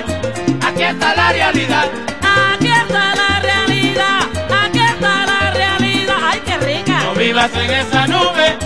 aquí 0.66 0.83
está 0.83 1.15
la 1.15 1.33
realidad. 1.33 1.87
Aquí 2.23 2.69
está 2.69 3.15
la 3.15 3.41
realidad, 3.41 4.20
aquí 4.62 4.78
está 4.78 5.27
la 5.27 5.51
realidad. 5.51 6.16
Ay, 6.31 6.43
qué 6.47 6.57
rica. 6.59 7.01
No 7.03 7.15
vivas 7.15 7.51
en 7.55 7.70
esa 7.70 8.07
nube, 8.07 8.57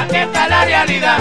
aquí 0.00 0.16
está 0.16 0.48
la 0.48 0.64
realidad. 0.64 1.18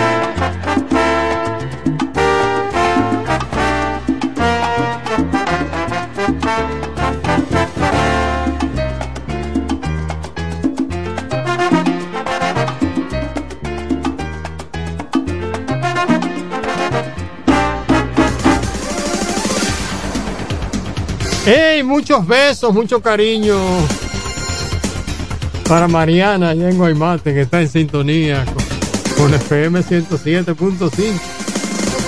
Muchos 21.98 22.28
besos, 22.28 22.72
mucho 22.76 23.02
cariño 23.02 23.58
para 25.68 25.88
Mariana 25.88 26.50
allá 26.50 26.70
en 26.70 26.78
Guaymate, 26.78 27.34
que 27.34 27.42
está 27.42 27.60
en 27.60 27.68
sintonía 27.68 28.46
con, 29.18 29.34
FM 29.34 29.80
107.5. 29.80 30.92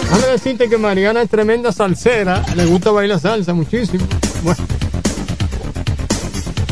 Déjame 0.03 0.27
decirte 0.31 0.69
que 0.69 0.77
Mariana 0.77 1.23
es 1.23 1.29
tremenda 1.31 1.71
salsera, 1.71 2.45
le 2.55 2.67
gusta 2.67 2.91
bailar 2.91 3.19
salsa 3.19 3.55
muchísimo. 3.55 4.05
Bueno, 4.43 4.63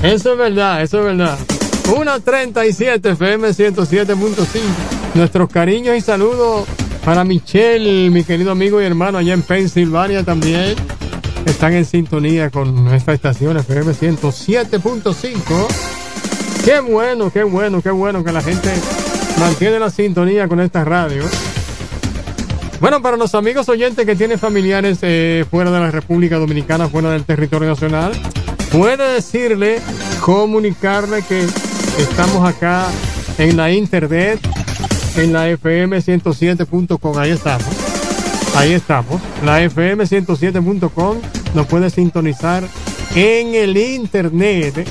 eso 0.03 0.34
es 0.34 0.38
verdad, 0.38 0.84
eso 0.84 0.99
es 0.99 1.06
verdad. 1.06 1.39
1.37 1.85 3.14
FM 3.14 3.49
107.5. 3.49 4.45
Nuestros 5.15 5.49
cariños 5.49 5.98
y 5.98 6.02
saludos 6.02 6.68
para 7.03 7.23
Michelle, 7.23 8.11
mi 8.11 8.23
querido 8.23 8.52
amigo 8.52 8.80
y 8.80 8.85
hermano 8.85 9.18
allá 9.18 9.34
en 9.34 9.41
Pensilvania 9.41 10.23
también. 10.23 10.76
Están 11.47 11.73
en 11.73 11.85
sintonía 11.85 12.49
con 12.49 12.93
esta 12.93 13.13
estación 13.13 13.55
FM 13.57 13.93
107.5. 13.93 15.67
Qué 16.65 16.81
bueno, 16.81 17.31
qué 17.31 17.43
bueno, 17.43 17.81
qué 17.81 17.89
bueno 17.89 18.21
que 18.23 18.33
la 18.33 18.41
gente 18.41 18.69
mantiene 19.39 19.79
la 19.79 19.89
sintonía 19.89 20.49
con 20.49 20.59
esta 20.59 20.83
radio. 20.83 21.23
Bueno, 22.81 23.01
para 23.01 23.15
los 23.15 23.33
amigos 23.33 23.69
oyentes 23.69 24.05
que 24.05 24.15
tienen 24.15 24.37
familiares 24.37 24.99
eh, 25.03 25.45
fuera 25.49 25.71
de 25.71 25.79
la 25.79 25.89
República 25.89 26.37
Dominicana, 26.37 26.89
fuera 26.89 27.11
del 27.11 27.23
territorio 27.23 27.69
nacional, 27.69 28.11
puede 28.69 29.13
decirle, 29.13 29.79
comunicarle 30.19 31.23
que 31.23 31.45
estamos 31.97 32.47
acá 32.47 32.87
en 33.37 33.55
la 33.55 33.71
internet, 33.71 34.39
en 35.15 35.31
la 35.31 35.47
FM 35.47 35.97
107.com. 35.97 37.17
Ahí 37.17 37.31
estamos. 37.31 37.76
Ahí 38.55 38.73
estamos. 38.73 39.21
La 39.43 39.61
FM 39.61 40.05
107.com 40.05 41.17
nos 41.53 41.67
puede 41.67 41.89
sintonizar 41.89 42.63
en 43.15 43.55
el 43.55 43.77
internet. 43.77 44.87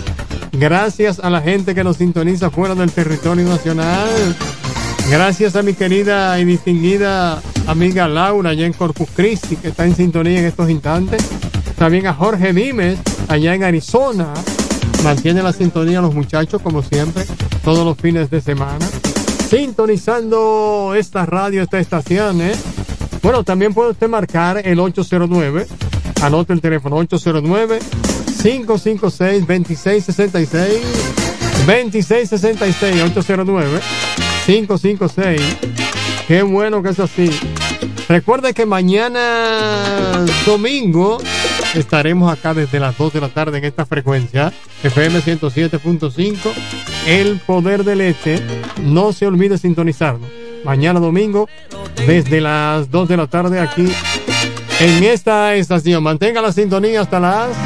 Gracias 0.53 1.21
a 1.21 1.31
la 1.31 1.41
gente 1.41 1.75
que 1.75 1.85
nos 1.85 1.97
sintoniza 1.99 2.51
fuera 2.51 2.75
del 2.75 2.91
territorio 2.91 3.45
nacional. 3.45 4.37
Gracias 5.11 5.55
a 5.55 5.63
mi 5.63 5.75
querida 5.75 6.39
y 6.41 6.45
distinguida 6.45 7.41
amiga 7.67 8.09
Laura 8.09 8.51
allá 8.51 8.67
en 8.67 8.73
Corpus 8.73 9.09
Christi, 9.15 9.57
que 9.57 9.69
está 9.69 9.85
en 9.85 9.95
sintonía 9.95 10.41
en 10.41 10.47
estos 10.47 10.71
instantes. 10.71 11.25
También 11.77 12.07
a 12.07 12.15
Jorge 12.15 12.53
Vimes, 12.53 12.99
allá 13.29 13.55
en 13.55 13.65
Arizona. 13.65 14.33
Mantiene 15.05 15.43
la 15.43 15.53
sintonía 15.53 16.01
los 16.01 16.15
muchachos, 16.15 16.61
como 16.63 16.83
siempre, 16.83 17.25
todos 17.63 17.85
los 17.85 17.97
fines 17.99 18.31
de 18.31 18.41
semana. 18.41 18.85
Sintonizando 19.49 20.95
esta 20.97 21.27
radio, 21.27 21.63
esta 21.63 21.79
estación, 21.79 22.41
¿eh? 22.41 22.53
Bueno, 23.23 23.45
también 23.45 23.75
puede 23.75 23.91
usted 23.91 24.09
marcar 24.09 24.61
el 24.65 24.79
809, 24.79 25.67
anote 26.23 26.53
el 26.53 26.61
teléfono 26.61 26.97
809 26.97 27.79
556 28.43 29.41
2666 29.47 30.83
2666 31.67 33.03
809 33.03 33.81
556 34.47 35.43
Qué 36.29 36.43
bueno 36.43 36.83
que 36.83 36.91
es 36.91 36.99
así. 36.99 37.31
Recuerde 38.09 38.53
que 38.53 38.67
mañana 38.67 40.25
domingo 40.45 41.19
estaremos 41.75 42.33
acá 42.33 42.53
desde 42.53 42.81
las 42.81 42.97
2 42.99 43.13
de 43.13 43.21
la 43.21 43.29
tarde 43.29 43.59
en 43.59 43.65
esta 43.65 43.87
frecuencia 43.87 44.53
FM 44.83 45.21
107.5 45.21 46.37
El 47.07 47.39
Poder 47.41 47.85
del 47.85 48.01
Este. 48.01 48.41
No 48.83 49.13
se 49.13 49.27
olvide 49.27 49.57
sintonizarnos. 49.59 50.29
Mañana 50.67 50.99
domingo 50.99 51.49
desde 52.09 52.41
las 52.41 52.91
2 52.91 53.09
de 53.09 53.17
la 53.17 53.29
tarde 53.29 53.61
aquí 53.61 53.87
en 54.81 55.05
esta 55.05 55.55
estación. 55.55 56.03
Mantenga 56.03 56.43
la 56.43 56.53
sintonía 56.53 57.03
hasta 57.03 57.21
las 57.21 57.57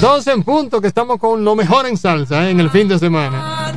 12 0.00 0.32
en 0.32 0.42
punto 0.42 0.80
que 0.80 0.88
estamos 0.88 1.18
con 1.18 1.44
lo 1.44 1.54
mejor 1.54 1.86
en 1.86 1.98
salsa 1.98 2.46
¿eh? 2.46 2.50
en 2.50 2.60
el 2.60 2.70
fin 2.70 2.88
de 2.88 2.98
semana. 2.98 3.74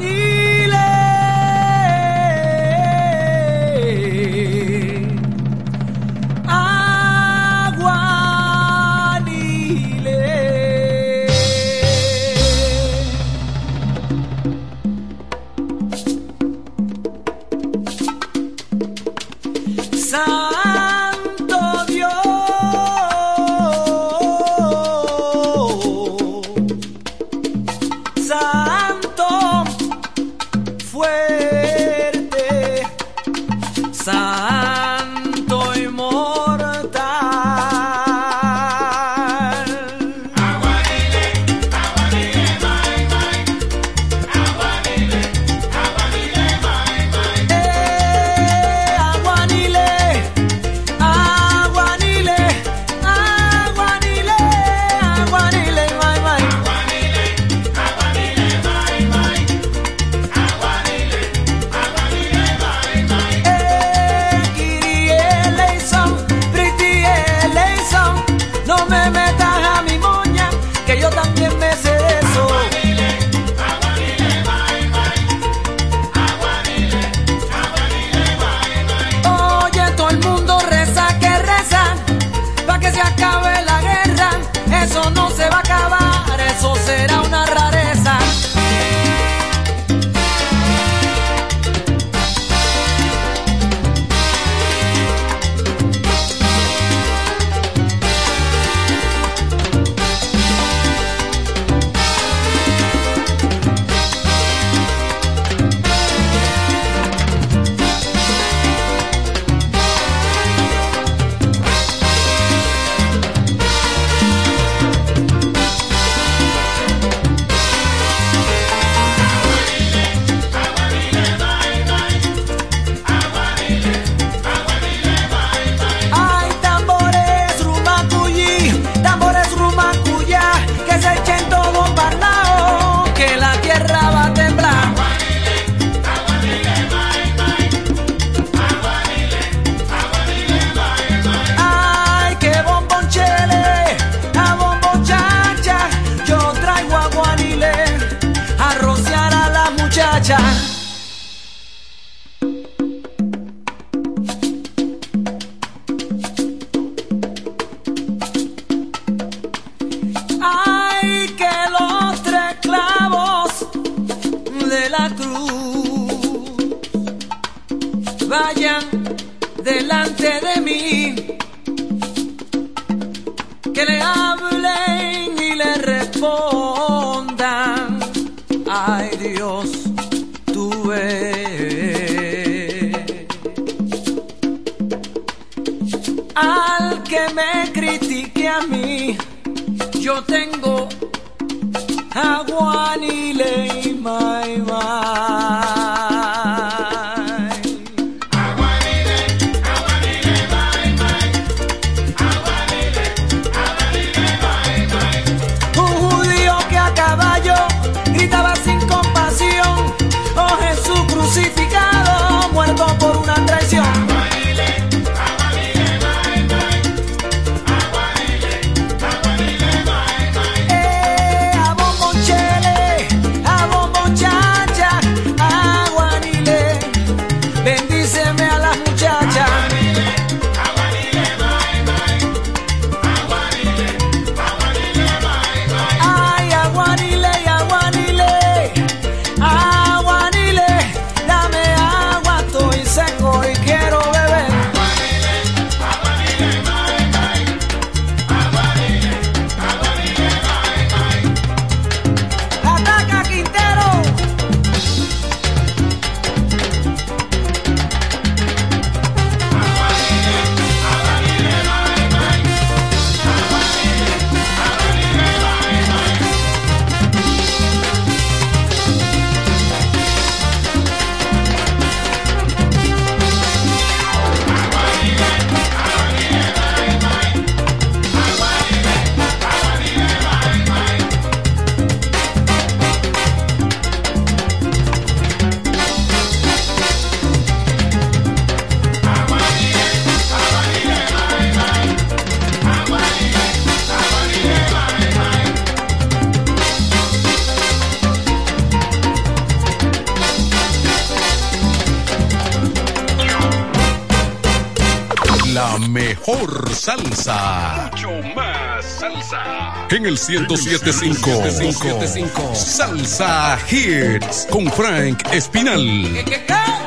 1075. 310.27 312.53
Salsa 312.53 313.57
Hits 313.69 314.47
con 314.49 314.69
Frank 314.71 315.21
Espinal. 315.31 316.78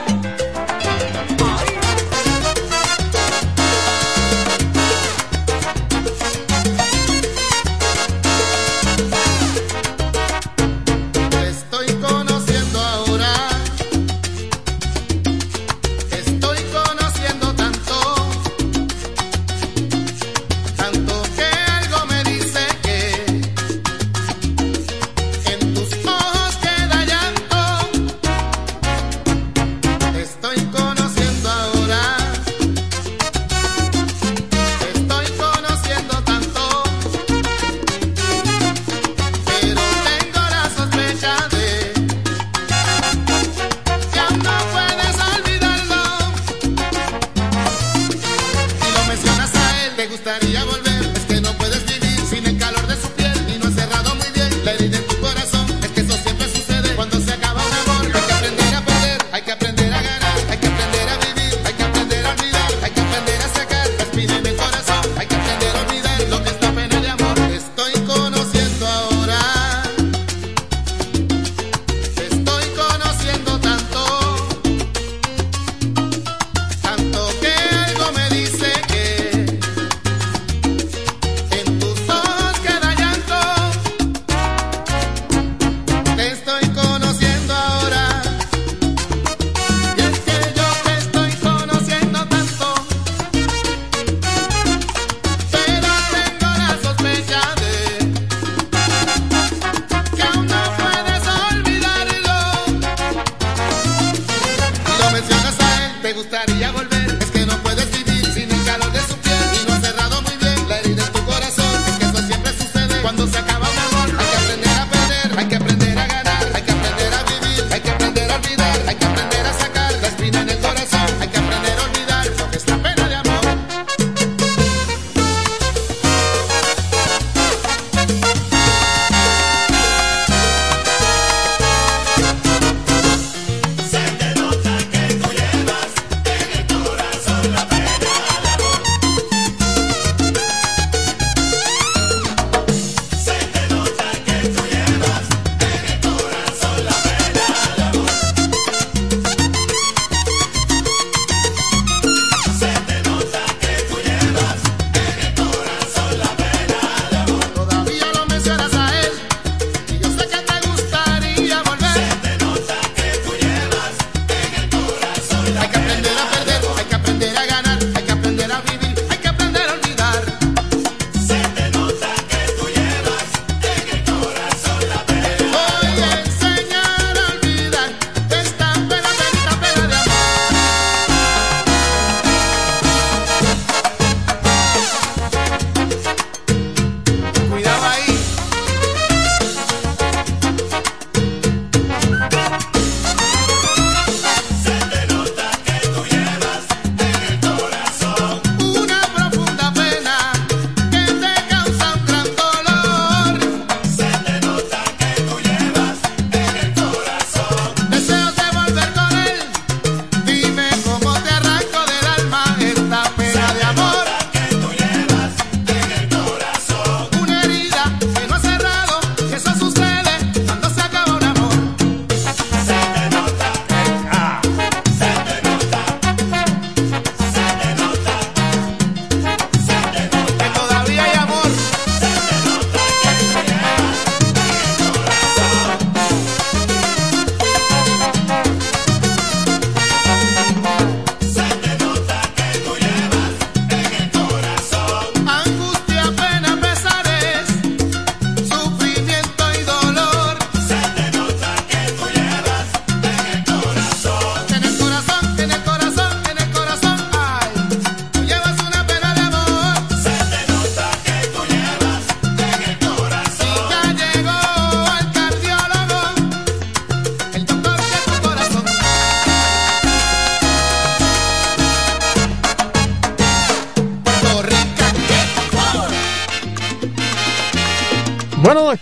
gustaría 50.33 50.65
volver. 50.65 50.92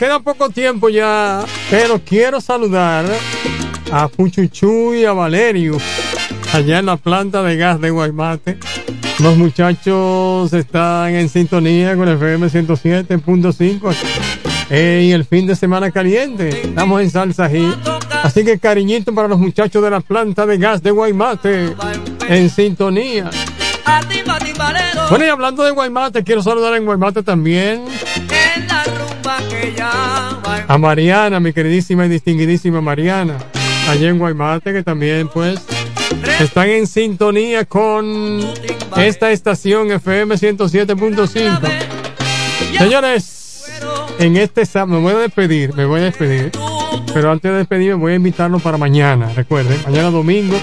Queda 0.00 0.18
poco 0.18 0.48
tiempo 0.48 0.88
ya, 0.88 1.44
pero 1.68 2.00
quiero 2.02 2.40
saludar 2.40 3.04
a 3.92 4.08
Puchuchu 4.08 4.94
y 4.94 5.04
a 5.04 5.12
Valerio 5.12 5.76
allá 6.54 6.78
en 6.78 6.86
la 6.86 6.96
planta 6.96 7.42
de 7.42 7.58
gas 7.58 7.78
de 7.82 7.90
Guaymate. 7.90 8.58
Los 9.18 9.36
muchachos 9.36 10.50
están 10.54 11.14
en 11.14 11.28
sintonía 11.28 11.94
con 11.96 12.08
el 12.08 12.14
FM 12.14 12.46
107.5 12.46 13.94
en 14.70 15.12
el 15.12 15.26
fin 15.26 15.46
de 15.46 15.54
semana 15.54 15.90
caliente. 15.90 16.48
Estamos 16.48 17.02
en 17.02 17.10
Salsa 17.10 17.50
Hit. 17.50 17.76
Así 18.22 18.42
que 18.42 18.58
cariñito 18.58 19.14
para 19.14 19.28
los 19.28 19.38
muchachos 19.38 19.82
de 19.82 19.90
la 19.90 20.00
planta 20.00 20.46
de 20.46 20.56
gas 20.56 20.82
de 20.82 20.92
Guaymate 20.92 21.74
en 22.26 22.48
sintonía. 22.48 23.28
Bueno, 25.10 25.26
y 25.26 25.28
hablando 25.28 25.62
de 25.62 25.72
Guaymate, 25.72 26.24
quiero 26.24 26.42
saludar 26.42 26.74
en 26.74 26.86
Guaymate 26.86 27.22
también 27.22 27.84
a 30.68 30.78
Mariana, 30.78 31.40
mi 31.40 31.52
queridísima 31.52 32.06
y 32.06 32.08
distinguidísima 32.08 32.80
Mariana, 32.80 33.36
allá 33.88 34.08
en 34.08 34.18
Guaymate, 34.18 34.72
que 34.72 34.82
también 34.82 35.28
pues 35.28 35.60
están 36.40 36.68
en 36.68 36.86
sintonía 36.86 37.64
con 37.64 38.40
esta 38.96 39.32
estación 39.32 39.90
FM 39.90 40.36
107.5. 40.36 41.60
Señores, 42.78 43.64
en 44.18 44.36
este 44.36 44.64
sábado 44.64 45.00
me 45.00 45.00
voy 45.00 45.14
a 45.14 45.18
despedir, 45.18 45.74
me 45.74 45.84
voy 45.84 46.00
a 46.00 46.04
despedir. 46.04 46.52
Pero 47.12 47.32
antes 47.32 47.50
de 47.50 47.58
despedirme 47.58 47.94
voy 47.94 48.12
a 48.12 48.16
invitarlos 48.16 48.62
para 48.62 48.78
mañana, 48.78 49.32
recuerden, 49.34 49.80
mañana 49.84 50.10
domingo 50.10 50.56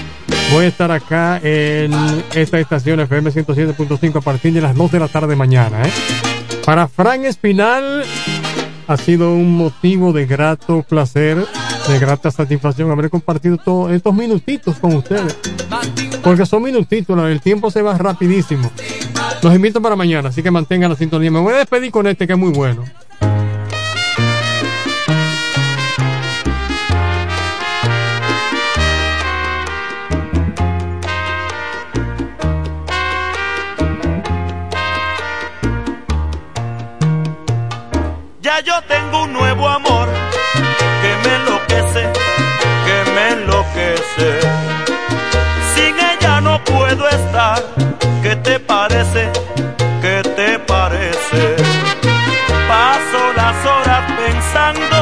voy 0.52 0.64
a 0.64 0.68
estar 0.68 0.90
acá 0.90 1.38
en 1.42 1.92
esta 2.34 2.58
estación 2.58 3.00
FM 3.00 3.30
107.5 3.30 4.16
a 4.16 4.20
partir 4.20 4.54
de 4.54 4.62
las 4.62 4.74
2 4.74 4.92
de 4.92 4.98
la 4.98 5.08
tarde 5.08 5.36
mañana. 5.36 5.82
¿eh? 5.82 6.37
Para 6.68 6.86
Frank 6.86 7.24
Espinal 7.24 8.04
ha 8.88 8.96
sido 8.98 9.32
un 9.32 9.56
motivo 9.56 10.12
de 10.12 10.26
grato 10.26 10.82
placer, 10.82 11.38
de 11.88 11.98
grata 11.98 12.30
satisfacción 12.30 12.90
haber 12.90 13.08
compartido 13.08 13.56
todos 13.56 13.90
estos 13.90 14.14
minutitos 14.14 14.78
con 14.78 14.94
ustedes. 14.94 15.34
Porque 16.22 16.44
son 16.44 16.62
minutitos, 16.62 17.18
el 17.26 17.40
tiempo 17.40 17.70
se 17.70 17.80
va 17.80 17.96
rapidísimo. 17.96 18.70
Los 19.42 19.54
invito 19.54 19.80
para 19.80 19.96
mañana, 19.96 20.28
así 20.28 20.42
que 20.42 20.50
mantengan 20.50 20.90
la 20.90 20.96
sintonía. 20.96 21.30
Me 21.30 21.40
voy 21.40 21.54
a 21.54 21.56
despedir 21.56 21.90
con 21.90 22.06
este 22.06 22.26
que 22.26 22.34
es 22.34 22.38
muy 22.38 22.52
bueno. 22.52 22.84
Yo 38.64 38.82
tengo 38.88 39.22
un 39.22 39.32
nuevo 39.32 39.68
amor 39.68 40.08
que 41.00 41.28
me 41.28 41.34
enloquece, 41.36 42.12
que 42.86 43.10
me 43.12 43.28
enloquece. 43.34 44.40
Sin 45.74 45.94
ella 45.96 46.40
no 46.40 46.62
puedo 46.64 47.08
estar. 47.08 47.62
¿Qué 48.20 48.34
te 48.34 48.58
parece? 48.58 49.30
¿Qué 50.02 50.22
te 50.34 50.58
parece? 50.58 51.56
Paso 52.68 53.32
las 53.36 53.64
horas 53.64 54.12
pensando 54.24 54.98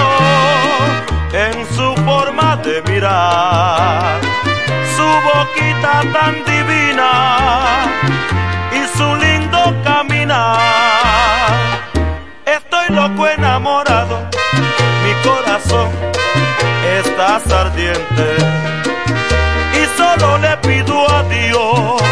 en 1.32 1.66
su 1.74 1.94
forma 2.04 2.56
de 2.58 2.82
mirar, 2.82 4.20
su 4.96 5.08
boquita 5.28 6.02
tan 6.12 6.44
ardiente. 17.44 18.36
Y 19.74 19.98
solo 19.98 20.38
le 20.38 20.56
pido 20.58 21.10
a 21.10 21.22
Dios 21.24 22.02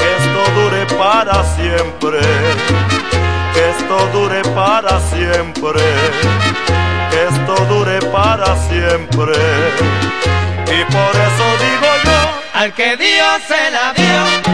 que 0.00 0.08
esto 0.18 0.60
dure 0.60 0.86
para 0.98 1.42
siempre, 1.56 2.20
que 3.54 3.70
esto 3.70 4.08
dure 4.12 4.42
para 4.54 5.00
siempre, 5.00 5.80
que 7.10 7.24
esto 7.32 7.54
dure 7.66 7.98
para 8.12 8.56
siempre. 8.68 9.36
Y 10.66 10.84
por 10.92 11.12
eso 11.26 11.46
digo 11.64 11.90
yo, 12.04 12.60
Al 12.60 12.72
que 12.74 12.96
Dios 12.96 13.42
se 13.48 13.70
la 13.70 13.92
dio, 13.94 14.53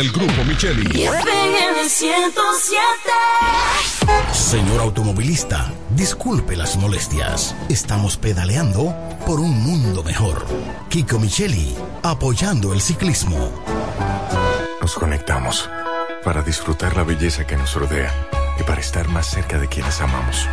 del 0.00 0.12
grupo 0.12 0.44
Micheli. 0.44 1.06
Señor 4.32 4.80
automovilista, 4.80 5.74
disculpe 5.90 6.56
las 6.56 6.78
molestias. 6.78 7.54
Estamos 7.68 8.16
pedaleando 8.16 8.94
por 9.26 9.40
un 9.40 9.62
mundo 9.62 10.02
mejor. 10.02 10.46
Kiko 10.88 11.18
Micheli, 11.18 11.76
apoyando 12.02 12.72
el 12.72 12.80
ciclismo. 12.80 13.52
Nos 14.80 14.94
conectamos 14.94 15.68
para 16.24 16.40
disfrutar 16.40 16.96
la 16.96 17.04
belleza 17.04 17.46
que 17.46 17.58
nos 17.58 17.74
rodea 17.74 18.10
y 18.58 18.62
para 18.62 18.80
estar 18.80 19.06
más 19.08 19.26
cerca 19.26 19.58
de 19.58 19.68
quienes 19.68 20.00
amamos. 20.00 20.48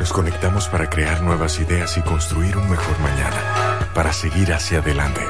Nos 0.00 0.12
conectamos 0.12 0.66
para 0.66 0.90
crear 0.90 1.22
nuevas 1.22 1.60
ideas 1.60 1.96
y 1.98 2.00
construir 2.00 2.56
un 2.56 2.68
mejor 2.68 2.98
mañana, 2.98 3.90
para 3.94 4.12
seguir 4.12 4.52
hacia 4.52 4.80
adelante. 4.80 5.20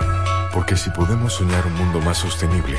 Porque 0.54 0.78
si 0.78 0.88
podemos 0.88 1.34
soñar 1.34 1.66
un 1.66 1.74
mundo 1.74 2.00
más 2.00 2.16
sostenible, 2.16 2.78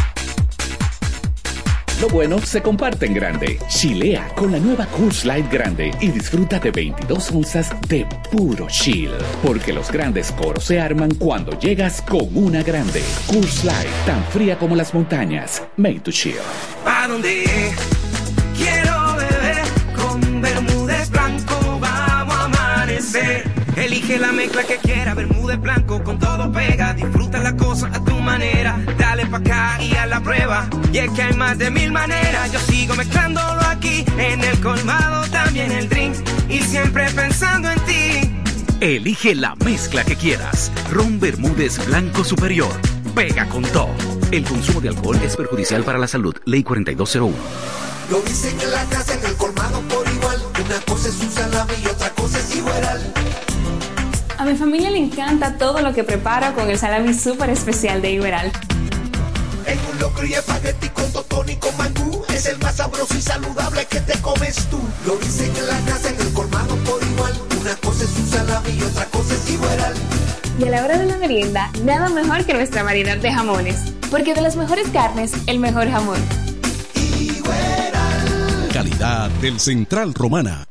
Lo 2.01 2.09
bueno 2.09 2.39
se 2.39 2.63
comparte 2.63 3.05
en 3.05 3.13
grande. 3.13 3.59
Chilea 3.67 4.29
con 4.29 4.51
la 4.51 4.57
nueva 4.57 4.87
Coors 4.87 5.23
Light 5.23 5.51
Grande 5.51 5.91
y 6.01 6.07
disfruta 6.07 6.57
de 6.57 6.71
22 6.71 7.29
onzas 7.29 7.69
de 7.87 8.07
puro 8.31 8.65
chill. 8.69 9.11
Porque 9.43 9.71
los 9.71 9.91
grandes 9.91 10.31
coros 10.31 10.63
se 10.63 10.81
arman 10.81 11.13
cuando 11.13 11.59
llegas 11.59 12.01
con 12.01 12.35
una 12.35 12.63
grande. 12.63 13.03
Coors 13.27 13.63
Light, 13.63 13.87
tan 14.07 14.23
fría 14.31 14.57
como 14.57 14.75
las 14.75 14.95
montañas. 14.95 15.61
Made 15.77 15.99
to 15.99 16.11
chill. 16.11 16.33
¿A 16.87 17.07
dónde 17.07 17.43
quiero 18.57 19.15
beber? 19.17 19.61
Con 19.95 20.41
Bermúdez 20.41 21.07
Blanco 21.11 21.77
vamos 21.79 22.35
a 22.35 22.45
amanecer. 22.45 23.43
Elige 23.75 24.17
la 24.17 24.31
mezcla 24.31 24.63
que 24.63 24.77
quiera, 24.77 25.13
Bermúdez 25.13 25.61
Blanco 25.61 26.03
con 26.03 26.17
todo 26.17 26.51
pega. 26.51 26.95
Disfruta 26.95 27.37
la 27.37 27.55
cosa 27.55 27.91
a 27.93 28.03
manera. 28.21 28.79
Dale 28.97 29.25
pa' 29.25 29.37
acá 29.37 29.77
y 29.81 29.95
a 29.95 30.05
la 30.05 30.21
prueba. 30.21 30.67
Y 30.91 30.99
es 30.99 31.11
que 31.11 31.23
hay 31.23 31.33
más 31.33 31.57
de 31.57 31.71
mil 31.71 31.91
maneras. 31.91 32.51
Yo 32.51 32.59
sigo 32.59 32.95
mezclándolo 32.95 33.61
aquí. 33.61 34.05
En 34.17 34.43
el 34.43 34.59
colmado 34.61 35.27
también 35.29 35.71
el 35.71 35.89
drink. 35.89 36.15
Y 36.49 36.59
siempre 36.59 37.09
pensando 37.11 37.69
en 37.69 37.79
ti. 37.81 38.31
Elige 38.79 39.35
la 39.35 39.55
mezcla 39.55 40.03
que 40.03 40.15
quieras. 40.15 40.71
Ron 40.91 41.19
Bermúdez 41.19 41.85
Blanco 41.85 42.23
Superior. 42.23 42.73
Pega 43.13 43.45
con 43.47 43.63
todo. 43.63 43.93
El 44.31 44.43
consumo 44.43 44.81
de 44.81 44.89
alcohol 44.89 45.19
es 45.23 45.35
perjudicial 45.35 45.83
para 45.83 45.99
la 45.99 46.07
salud. 46.07 46.35
Ley 46.45 46.63
4201. 46.63 47.35
Lo 48.09 48.21
dicen 48.21 48.59
en 48.59 48.71
la 48.71 48.83
casa, 48.85 49.13
en 49.13 49.25
el 49.25 49.35
colmado 49.35 49.81
por 49.81 50.07
igual. 50.09 50.41
Una 50.65 50.79
cosa 50.81 51.09
es 51.09 51.19
un 51.19 51.31
salami 51.31 51.73
y 51.83 51.87
otra 51.87 52.09
cosa 52.11 52.39
es 52.39 52.55
igual. 52.55 53.20
A 54.41 54.43
mi 54.43 54.55
familia 54.55 54.89
le 54.89 54.97
encanta 54.97 55.55
todo 55.59 55.83
lo 55.83 55.93
que 55.93 56.03
preparo 56.03 56.55
con 56.55 56.67
el 56.67 56.75
salami 56.75 57.13
súper 57.13 57.51
especial 57.51 58.01
de 58.01 58.13
Iberal. 58.13 58.51
En 59.67 59.77
un 59.93 59.99
locro 59.99 60.25
y 60.25 60.33
espagueti 60.33 60.89
con 60.89 61.11
totón 61.13 61.47
y 61.47 61.57
con 61.57 61.77
mangú 61.77 62.23
Es 62.27 62.47
el 62.47 62.57
más 62.57 62.77
sabroso 62.77 63.15
y 63.15 63.21
saludable 63.21 63.85
que 63.85 63.99
te 63.99 64.19
comes 64.19 64.55
tú 64.71 64.79
Lo 65.05 65.15
dicen 65.17 65.55
en 65.55 65.67
la 65.67 65.79
casa, 65.81 66.09
en 66.09 66.19
el 66.19 66.33
colmado 66.33 66.75
por 66.77 67.03
igual 67.03 67.33
Una 67.61 67.75
cosa 67.75 68.03
es 68.03 68.17
un 68.17 68.27
salami 68.27 68.71
y 68.71 68.81
otra 68.81 69.05
cosa 69.05 69.35
es 69.35 69.51
igual 69.51 69.93
Y 70.57 70.63
a 70.63 70.71
la 70.71 70.85
hora 70.85 70.97
de 70.97 71.05
la 71.05 71.17
merienda, 71.17 71.71
nada 71.83 72.09
mejor 72.09 72.43
que 72.43 72.55
nuestra 72.55 72.81
variedad 72.81 73.17
de 73.17 73.31
jamones. 73.31 73.93
Porque 74.09 74.33
de 74.33 74.41
las 74.41 74.55
mejores 74.55 74.87
carnes, 74.89 75.33
el 75.45 75.59
mejor 75.59 75.87
jamón. 75.87 76.19
Calidad 78.73 79.29
del 79.39 79.59
Central 79.59 80.15
Romana. 80.15 80.70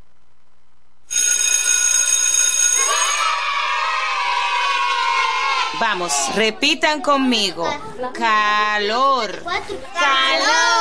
Vamos, 6.01 6.35
repitan 6.35 7.03
conmigo. 7.03 7.69
Calor. 8.15 9.43
Calor. 9.93 10.81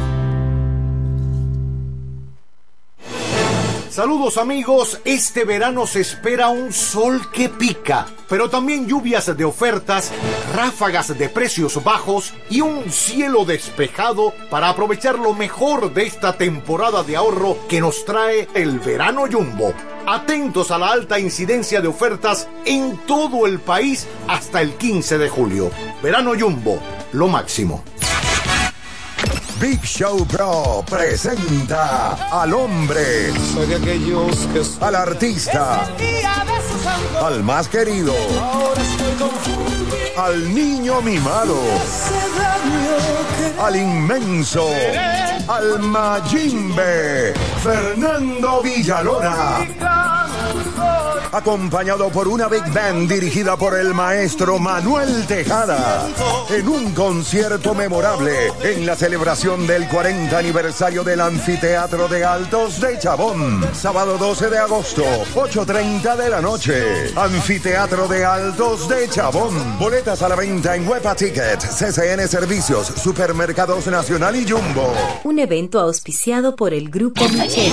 Saludos 3.91 4.37
amigos, 4.37 5.01
este 5.03 5.43
verano 5.43 5.85
se 5.85 5.99
espera 5.99 6.47
un 6.47 6.71
sol 6.71 7.29
que 7.29 7.49
pica, 7.49 8.05
pero 8.29 8.49
también 8.49 8.87
lluvias 8.87 9.35
de 9.35 9.43
ofertas, 9.43 10.13
ráfagas 10.55 11.17
de 11.17 11.27
precios 11.27 11.83
bajos 11.83 12.33
y 12.49 12.61
un 12.61 12.89
cielo 12.89 13.43
despejado 13.43 14.33
para 14.49 14.69
aprovechar 14.69 15.19
lo 15.19 15.33
mejor 15.33 15.93
de 15.93 16.03
esta 16.03 16.37
temporada 16.37 17.03
de 17.03 17.17
ahorro 17.17 17.57
que 17.67 17.81
nos 17.81 18.05
trae 18.05 18.47
el 18.53 18.79
verano 18.79 19.25
jumbo. 19.29 19.73
Atentos 20.07 20.71
a 20.71 20.77
la 20.77 20.87
alta 20.87 21.19
incidencia 21.19 21.81
de 21.81 21.89
ofertas 21.89 22.47
en 22.63 22.95
todo 23.05 23.45
el 23.45 23.59
país 23.59 24.07
hasta 24.25 24.61
el 24.61 24.75
15 24.75 25.17
de 25.17 25.27
julio. 25.27 25.69
Verano 26.01 26.31
jumbo, 26.39 26.79
lo 27.11 27.27
máximo. 27.27 27.83
Big 29.61 29.83
Show 29.83 30.25
Pro 30.25 30.83
presenta 30.89 32.17
al 32.31 32.51
hombre, 32.51 33.31
al 34.79 34.95
artista, 34.95 35.87
al 37.23 37.43
más 37.43 37.67
querido, 37.67 38.15
al 40.17 40.51
niño 40.51 40.99
mimado, 41.03 41.61
al 43.61 43.75
inmenso, 43.75 44.67
al 45.47 45.79
Majimbe, 45.79 47.35
Fernando 47.61 48.63
Villalona. 48.63 50.20
Acompañado 51.31 52.09
por 52.09 52.27
una 52.27 52.49
big 52.49 52.65
band 52.73 53.09
dirigida 53.09 53.55
por 53.55 53.79
el 53.79 53.93
maestro 53.93 54.59
Manuel 54.59 55.25
Tejada, 55.27 56.09
en 56.49 56.67
un 56.67 56.93
concierto 56.93 57.73
memorable 57.73 58.51
en 58.61 58.85
la 58.85 58.97
celebración 58.97 59.65
del 59.65 59.87
40 59.87 60.37
aniversario 60.37 61.05
del 61.05 61.21
Anfiteatro 61.21 62.09
de 62.09 62.25
Altos 62.25 62.81
de 62.81 62.99
Chabón, 62.99 63.65
sábado 63.73 64.17
12 64.17 64.49
de 64.49 64.57
agosto, 64.57 65.03
8.30 65.35 66.17
de 66.17 66.29
la 66.29 66.41
noche. 66.41 67.13
Anfiteatro 67.15 68.09
de 68.09 68.25
Altos 68.25 68.89
de 68.89 69.07
Chabón. 69.07 69.79
Boletas 69.79 70.21
a 70.21 70.29
la 70.29 70.35
venta 70.35 70.75
en 70.75 70.85
Huepa 70.85 71.15
Ticket, 71.15 71.61
CCN 71.61 72.27
Servicios, 72.27 72.87
Supermercados 72.87 73.87
Nacional 73.87 74.35
y 74.35 74.49
Jumbo. 74.49 74.93
Un 75.23 75.39
evento 75.39 75.79
auspiciado 75.79 76.57
por 76.57 76.73
el 76.73 76.89
Grupo 76.89 77.23
Micheli. 77.29 77.71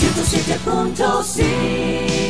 107.5 0.00 2.29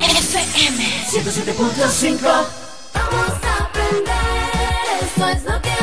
FM 0.00 0.78
107.5 1.10 2.20
Vamos 2.94 3.44
a 3.44 3.64
aprender, 3.64 4.14
esto 5.02 5.28
es 5.28 5.44
lo 5.44 5.60
que 5.60 5.77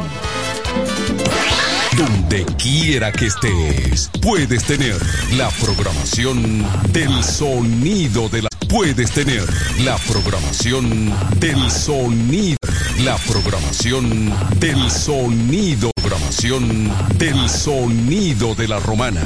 Donde 1.97 2.45
quiera 2.57 3.13
que 3.13 3.27
estés, 3.27 4.11
puedes 4.21 4.65
tener 4.65 4.97
la 5.37 5.49
programación 5.51 6.67
del 6.93 7.23
sonido 7.23 8.29
de 8.29 8.43
la... 8.43 8.49
Puedes 8.69 9.13
tener 9.13 9.45
la 9.85 9.97
programación 9.99 11.13
del 11.39 11.71
sonido. 11.71 12.59
La 13.05 13.17
programación 13.19 14.33
del 14.59 14.91
sonido. 14.91 15.91
Programación 15.95 16.91
del 17.17 17.49
sonido 17.49 18.55
de 18.55 18.69
la 18.69 18.81
romana. 18.81 19.25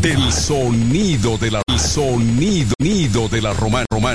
Del 0.00 0.32
sonido 0.32 1.36
de 1.38 1.50
la... 1.50 1.62
Sonido, 1.80 2.74
nido 2.78 3.28
de 3.28 3.40
la 3.40 3.54
romana. 3.54 3.86
romana. 3.90 4.10